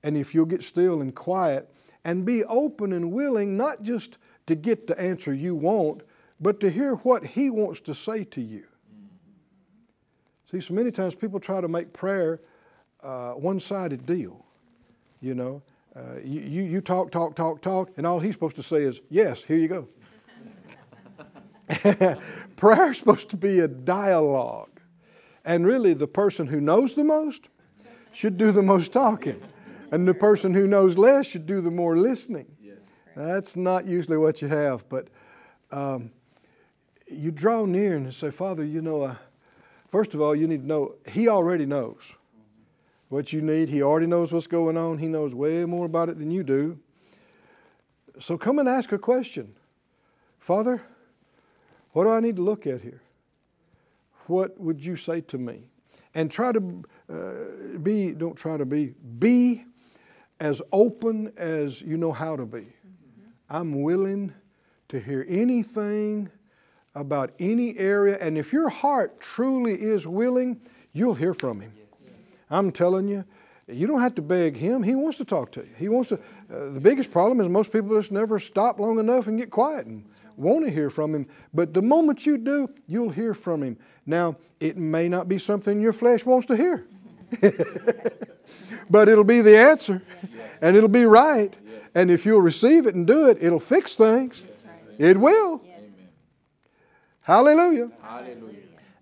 And 0.02 0.16
if 0.16 0.34
you'll 0.34 0.46
get 0.46 0.62
still 0.62 1.00
and 1.00 1.14
quiet, 1.14 1.68
and 2.04 2.24
be 2.24 2.44
open 2.44 2.92
and 2.92 3.12
willing 3.12 3.56
not 3.56 3.82
just 3.82 4.16
to 4.46 4.54
get 4.54 4.86
the 4.86 4.98
answer 4.98 5.34
you 5.34 5.54
want, 5.54 6.02
but 6.40 6.60
to 6.60 6.70
hear 6.70 6.94
what 6.94 7.26
He 7.26 7.50
wants 7.50 7.80
to 7.80 7.94
say 7.94 8.24
to 8.24 8.40
you. 8.40 8.64
See, 10.50 10.60
so 10.60 10.72
many 10.72 10.90
times 10.90 11.14
people 11.14 11.40
try 11.40 11.60
to 11.60 11.68
make 11.68 11.92
prayer 11.92 12.40
uh, 13.02 13.32
one 13.32 13.60
sided 13.60 14.06
deal. 14.06 14.44
You 15.20 15.34
know, 15.34 15.62
uh, 15.94 16.20
you, 16.24 16.40
you, 16.40 16.62
you 16.62 16.80
talk, 16.80 17.10
talk, 17.10 17.34
talk, 17.36 17.60
talk, 17.60 17.90
and 17.96 18.06
all 18.06 18.20
He's 18.20 18.34
supposed 18.34 18.56
to 18.56 18.62
say 18.62 18.82
is, 18.84 19.00
Yes, 19.10 19.42
here 19.42 19.58
you 19.58 19.68
go. 19.68 19.88
prayer 22.56 22.90
is 22.90 22.98
supposed 22.98 23.28
to 23.28 23.36
be 23.36 23.60
a 23.60 23.68
dialogue. 23.68 24.77
And 25.48 25.66
really, 25.66 25.94
the 25.94 26.06
person 26.06 26.48
who 26.48 26.60
knows 26.60 26.94
the 26.94 27.04
most 27.04 27.48
should 28.12 28.36
do 28.36 28.52
the 28.52 28.60
most 28.62 28.92
talking. 28.92 29.40
And 29.90 30.06
the 30.06 30.12
person 30.12 30.52
who 30.52 30.66
knows 30.66 30.98
less 30.98 31.26
should 31.26 31.46
do 31.46 31.62
the 31.62 31.70
more 31.70 31.96
listening. 31.96 32.54
That's 33.16 33.56
not 33.56 33.86
usually 33.86 34.18
what 34.18 34.42
you 34.42 34.48
have, 34.48 34.86
but 34.90 35.08
um, 35.72 36.10
you 37.06 37.30
draw 37.30 37.64
near 37.64 37.96
and 37.96 38.12
say, 38.12 38.30
Father, 38.30 38.62
you 38.62 38.82
know, 38.82 39.00
uh, 39.00 39.14
first 39.88 40.12
of 40.12 40.20
all, 40.20 40.36
you 40.36 40.46
need 40.46 40.60
to 40.60 40.66
know, 40.66 40.96
He 41.08 41.28
already 41.28 41.64
knows. 41.64 42.12
what 43.08 43.32
you 43.32 43.40
need. 43.40 43.70
He 43.70 43.82
already 43.82 44.06
knows 44.06 44.30
what's 44.30 44.46
going 44.46 44.76
on. 44.76 44.98
He 44.98 45.06
knows 45.06 45.34
way 45.34 45.64
more 45.64 45.86
about 45.86 46.10
it 46.10 46.18
than 46.18 46.30
you 46.30 46.42
do. 46.42 46.78
So 48.20 48.36
come 48.36 48.58
and 48.58 48.68
ask 48.68 48.92
a 48.92 48.98
question 48.98 49.54
Father, 50.38 50.82
what 51.92 52.04
do 52.04 52.10
I 52.10 52.20
need 52.20 52.36
to 52.36 52.42
look 52.42 52.66
at 52.66 52.82
here? 52.82 53.00
What 54.28 54.60
would 54.60 54.84
you 54.84 54.96
say 54.96 55.20
to 55.22 55.38
me? 55.38 55.64
And 56.14 56.30
try 56.30 56.52
to 56.52 56.84
uh, 57.12 57.78
be, 57.78 58.12
don't 58.12 58.36
try 58.36 58.56
to 58.56 58.64
be, 58.64 58.94
be 59.18 59.64
as 60.40 60.62
open 60.72 61.32
as 61.36 61.80
you 61.80 61.96
know 61.96 62.12
how 62.12 62.36
to 62.36 62.46
be. 62.46 62.60
Mm-hmm. 62.60 63.28
I'm 63.50 63.82
willing 63.82 64.32
to 64.88 65.00
hear 65.00 65.26
anything 65.28 66.30
about 66.94 67.32
any 67.38 67.78
area, 67.78 68.18
and 68.20 68.36
if 68.36 68.52
your 68.52 68.68
heart 68.68 69.20
truly 69.20 69.74
is 69.74 70.06
willing, 70.06 70.60
you'll 70.92 71.14
hear 71.14 71.34
from 71.34 71.60
Him. 71.60 71.72
I'm 72.50 72.72
telling 72.72 73.08
you, 73.08 73.24
you 73.68 73.86
don't 73.86 74.00
have 74.00 74.14
to 74.14 74.22
beg 74.22 74.56
Him. 74.56 74.82
He 74.82 74.94
wants 74.94 75.18
to 75.18 75.24
talk 75.24 75.52
to 75.52 75.60
you. 75.60 75.70
He 75.76 75.88
wants 75.88 76.08
to. 76.08 76.14
Uh, 76.16 76.70
the 76.70 76.80
biggest 76.80 77.10
problem 77.10 77.40
is 77.40 77.48
most 77.48 77.70
people 77.70 77.96
just 77.96 78.10
never 78.10 78.38
stop 78.38 78.80
long 78.80 78.98
enough 78.98 79.26
and 79.26 79.38
get 79.38 79.50
quiet 79.50 79.86
and 79.86 80.04
want 80.38 80.64
to 80.64 80.70
hear 80.70 80.90
from 80.90 81.14
Him. 81.14 81.26
But 81.52 81.74
the 81.74 81.82
moment 81.82 82.26
you 82.26 82.38
do, 82.38 82.70
you'll 82.86 83.10
hear 83.10 83.34
from 83.34 83.62
Him. 83.62 83.76
Now, 84.06 84.36
it 84.60 84.76
may 84.76 85.08
not 85.08 85.28
be 85.28 85.38
something 85.38 85.80
your 85.80 85.92
flesh 85.92 86.24
wants 86.24 86.46
to 86.46 86.56
hear, 86.56 86.86
but 88.90 89.08
it'll 89.08 89.24
be 89.24 89.40
the 89.40 89.56
answer, 89.56 90.02
and 90.60 90.76
it'll 90.76 90.88
be 90.88 91.04
right. 91.04 91.56
And 91.94 92.10
if 92.10 92.26
you'll 92.26 92.40
receive 92.40 92.86
it 92.86 92.94
and 92.94 93.06
do 93.06 93.28
it, 93.28 93.38
it'll 93.40 93.60
fix 93.60 93.94
things. 93.94 94.44
It 94.98 95.16
will. 95.16 95.62
Hallelujah. 97.20 97.90
Hallelujah. 98.02 98.58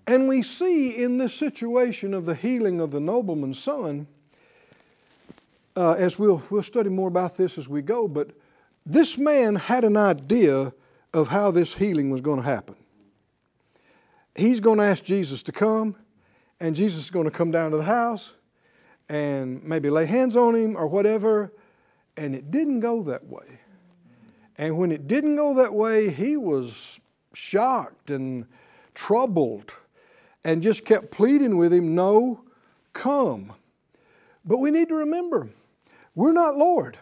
And 0.06 0.28
we 0.28 0.42
see 0.42 0.90
in 1.02 1.18
this 1.18 1.34
situation 1.34 2.14
of 2.14 2.26
the 2.26 2.34
healing 2.34 2.80
of 2.80 2.90
the 2.90 3.00
nobleman's 3.00 3.58
son, 3.58 4.06
uh, 5.76 5.92
as 5.92 6.18
we'll, 6.18 6.42
we'll 6.48 6.62
study 6.62 6.88
more 6.88 7.08
about 7.08 7.36
this 7.36 7.58
as 7.58 7.68
we 7.68 7.82
go, 7.82 8.06
but 8.08 8.30
this 8.84 9.18
man 9.18 9.56
had 9.56 9.84
an 9.84 9.96
idea 9.96 10.72
of 11.16 11.28
how 11.28 11.50
this 11.50 11.74
healing 11.74 12.10
was 12.10 12.20
going 12.20 12.40
to 12.40 12.46
happen. 12.46 12.76
He's 14.34 14.60
going 14.60 14.78
to 14.78 14.84
ask 14.84 15.02
Jesus 15.02 15.42
to 15.44 15.52
come, 15.52 15.96
and 16.60 16.76
Jesus 16.76 17.04
is 17.04 17.10
going 17.10 17.24
to 17.24 17.30
come 17.30 17.50
down 17.50 17.70
to 17.70 17.78
the 17.78 17.84
house 17.84 18.34
and 19.08 19.64
maybe 19.64 19.88
lay 19.88 20.04
hands 20.04 20.36
on 20.36 20.54
him 20.54 20.76
or 20.76 20.86
whatever. 20.86 21.52
And 22.16 22.34
it 22.34 22.50
didn't 22.50 22.80
go 22.80 23.02
that 23.04 23.26
way. 23.26 23.60
And 24.58 24.76
when 24.78 24.92
it 24.92 25.08
didn't 25.08 25.36
go 25.36 25.54
that 25.54 25.72
way, 25.72 26.10
he 26.10 26.36
was 26.36 27.00
shocked 27.34 28.10
and 28.10 28.46
troubled 28.94 29.74
and 30.44 30.62
just 30.62 30.84
kept 30.84 31.10
pleading 31.10 31.56
with 31.56 31.72
him, 31.72 31.94
No, 31.94 32.42
come. 32.92 33.52
But 34.44 34.58
we 34.58 34.70
need 34.70 34.88
to 34.88 34.94
remember, 34.94 35.50
we're 36.14 36.32
not 36.32 36.56
Lord. 36.56 36.98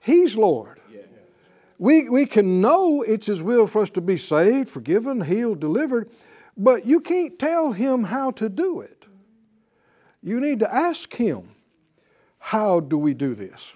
He's 0.00 0.36
Lord. 0.36 0.77
We, 1.78 2.08
we 2.08 2.26
can 2.26 2.60
know 2.60 3.02
it's 3.02 3.26
His 3.26 3.42
will 3.42 3.66
for 3.66 3.82
us 3.82 3.90
to 3.90 4.00
be 4.00 4.16
saved, 4.16 4.68
forgiven, 4.68 5.22
healed, 5.22 5.60
delivered, 5.60 6.10
but 6.56 6.86
you 6.86 7.00
can't 7.00 7.38
tell 7.38 7.72
Him 7.72 8.04
how 8.04 8.32
to 8.32 8.48
do 8.48 8.80
it. 8.80 9.06
You 10.22 10.40
need 10.40 10.58
to 10.60 10.74
ask 10.74 11.14
Him, 11.14 11.50
How 12.38 12.80
do 12.80 12.98
we 12.98 13.14
do 13.14 13.34
this? 13.34 13.72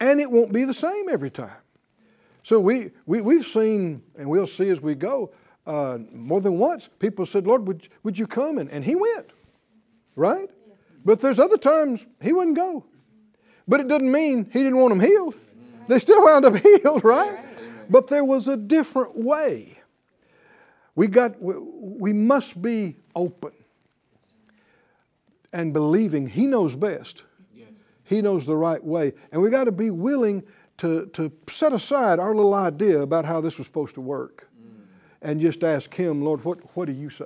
And 0.00 0.18
it 0.18 0.30
won't 0.30 0.52
be 0.52 0.64
the 0.64 0.74
same 0.74 1.10
every 1.10 1.30
time. 1.30 1.58
So 2.42 2.58
we, 2.58 2.90
we, 3.04 3.20
we've 3.20 3.46
seen, 3.46 4.02
and 4.16 4.30
we'll 4.30 4.46
see 4.46 4.70
as 4.70 4.80
we 4.80 4.94
go, 4.94 5.30
uh, 5.66 5.98
more 6.10 6.40
than 6.40 6.58
once, 6.58 6.88
people 6.98 7.26
said, 7.26 7.46
Lord, 7.46 7.68
would, 7.68 7.88
would 8.02 8.18
you 8.18 8.26
come? 8.26 8.56
And, 8.56 8.70
and 8.70 8.82
he 8.82 8.94
went, 8.94 9.30
right? 10.16 10.48
But 11.04 11.20
there's 11.20 11.38
other 11.38 11.58
times 11.58 12.06
he 12.22 12.32
wouldn't 12.32 12.56
go. 12.56 12.84
But 13.68 13.80
it 13.80 13.88
doesn't 13.88 14.10
mean 14.10 14.48
he 14.52 14.62
didn't 14.62 14.78
want 14.78 14.90
them 14.90 15.00
healed. 15.00 15.34
They 15.90 15.98
still 15.98 16.22
wound 16.22 16.44
up 16.44 16.56
healed, 16.82 17.02
right? 17.02 17.36
But 17.90 18.06
there 18.06 18.22
was 18.22 18.46
a 18.46 18.56
different 18.56 19.16
way. 19.16 19.76
We, 20.94 21.08
got, 21.08 21.42
we, 21.42 22.12
must 22.12 22.62
be 22.62 22.94
open 23.16 23.50
and 25.52 25.72
believing 25.72 26.28
he 26.28 26.46
knows 26.46 26.76
best. 26.76 27.24
He 28.04 28.22
knows 28.22 28.46
the 28.46 28.54
right 28.54 28.82
way. 28.82 29.14
And 29.32 29.42
we 29.42 29.50
got 29.50 29.64
to 29.64 29.72
be 29.72 29.90
willing 29.90 30.44
to, 30.78 31.06
to 31.06 31.32
set 31.48 31.72
aside 31.72 32.20
our 32.20 32.36
little 32.36 32.54
idea 32.54 33.00
about 33.00 33.24
how 33.24 33.40
this 33.40 33.58
was 33.58 33.66
supposed 33.66 33.96
to 33.96 34.00
work 34.00 34.48
and 35.20 35.40
just 35.40 35.64
ask 35.64 35.92
Him, 35.92 36.22
Lord, 36.22 36.44
what, 36.44 36.58
what 36.76 36.84
do 36.86 36.92
you 36.92 37.10
say? 37.10 37.24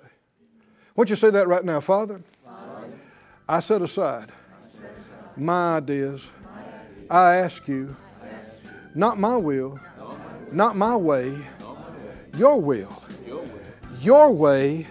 Why 0.95 1.05
don't 1.05 1.11
you 1.11 1.17
say 1.17 1.29
that 1.31 1.49
right 1.49 1.65
now, 1.65 1.81
Father? 1.81 2.23
Father 2.43 2.89
I 3.47 3.61
set 3.61 3.83
aside, 3.83 4.33
I 4.59 4.67
set 4.67 4.91
aside 4.97 5.37
my, 5.37 5.77
ideas. 5.77 6.31
my 6.43 6.61
ideas. 6.61 7.07
I 7.11 7.37
ask 7.37 7.69
you 7.69 7.95
not 8.95 9.19
my 9.19 9.37
will, 9.37 9.79
not 10.53 10.77
my 10.77 10.97
way, 10.97 11.37
your 12.37 12.61
will. 12.61 13.03
Your 14.01 14.31
way. 14.31 14.87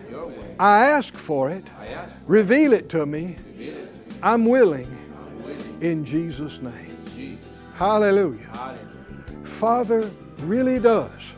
I 0.60 0.86
ask 0.86 1.16
for 1.16 1.50
it. 1.50 1.66
Reveal, 2.26 2.74
it 2.74 2.90
to 2.90 3.06
me. 3.06 3.36
I'm 4.22 4.46
willing. 4.46 4.90
In 5.82 6.06
Jesus' 6.06 6.62
name. 6.62 7.38
Hallelujah. 7.76 8.78
Father 9.44 10.10
really 10.40 10.80
does 10.80 11.34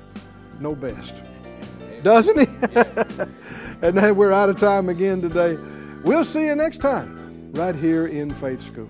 know 0.59 0.75
best. 0.75 1.15
Doesn't 2.03 2.39
he? 2.39 2.45
And 3.81 3.97
then 3.97 4.15
we're 4.15 4.31
out 4.31 4.49
of 4.49 4.57
time 4.57 4.89
again 4.89 5.21
today. 5.21 5.57
We'll 6.03 6.23
see 6.23 6.45
you 6.45 6.55
next 6.55 6.79
time 6.79 7.51
right 7.53 7.75
here 7.75 8.07
in 8.07 8.31
Faith 8.31 8.61
School. 8.61 8.89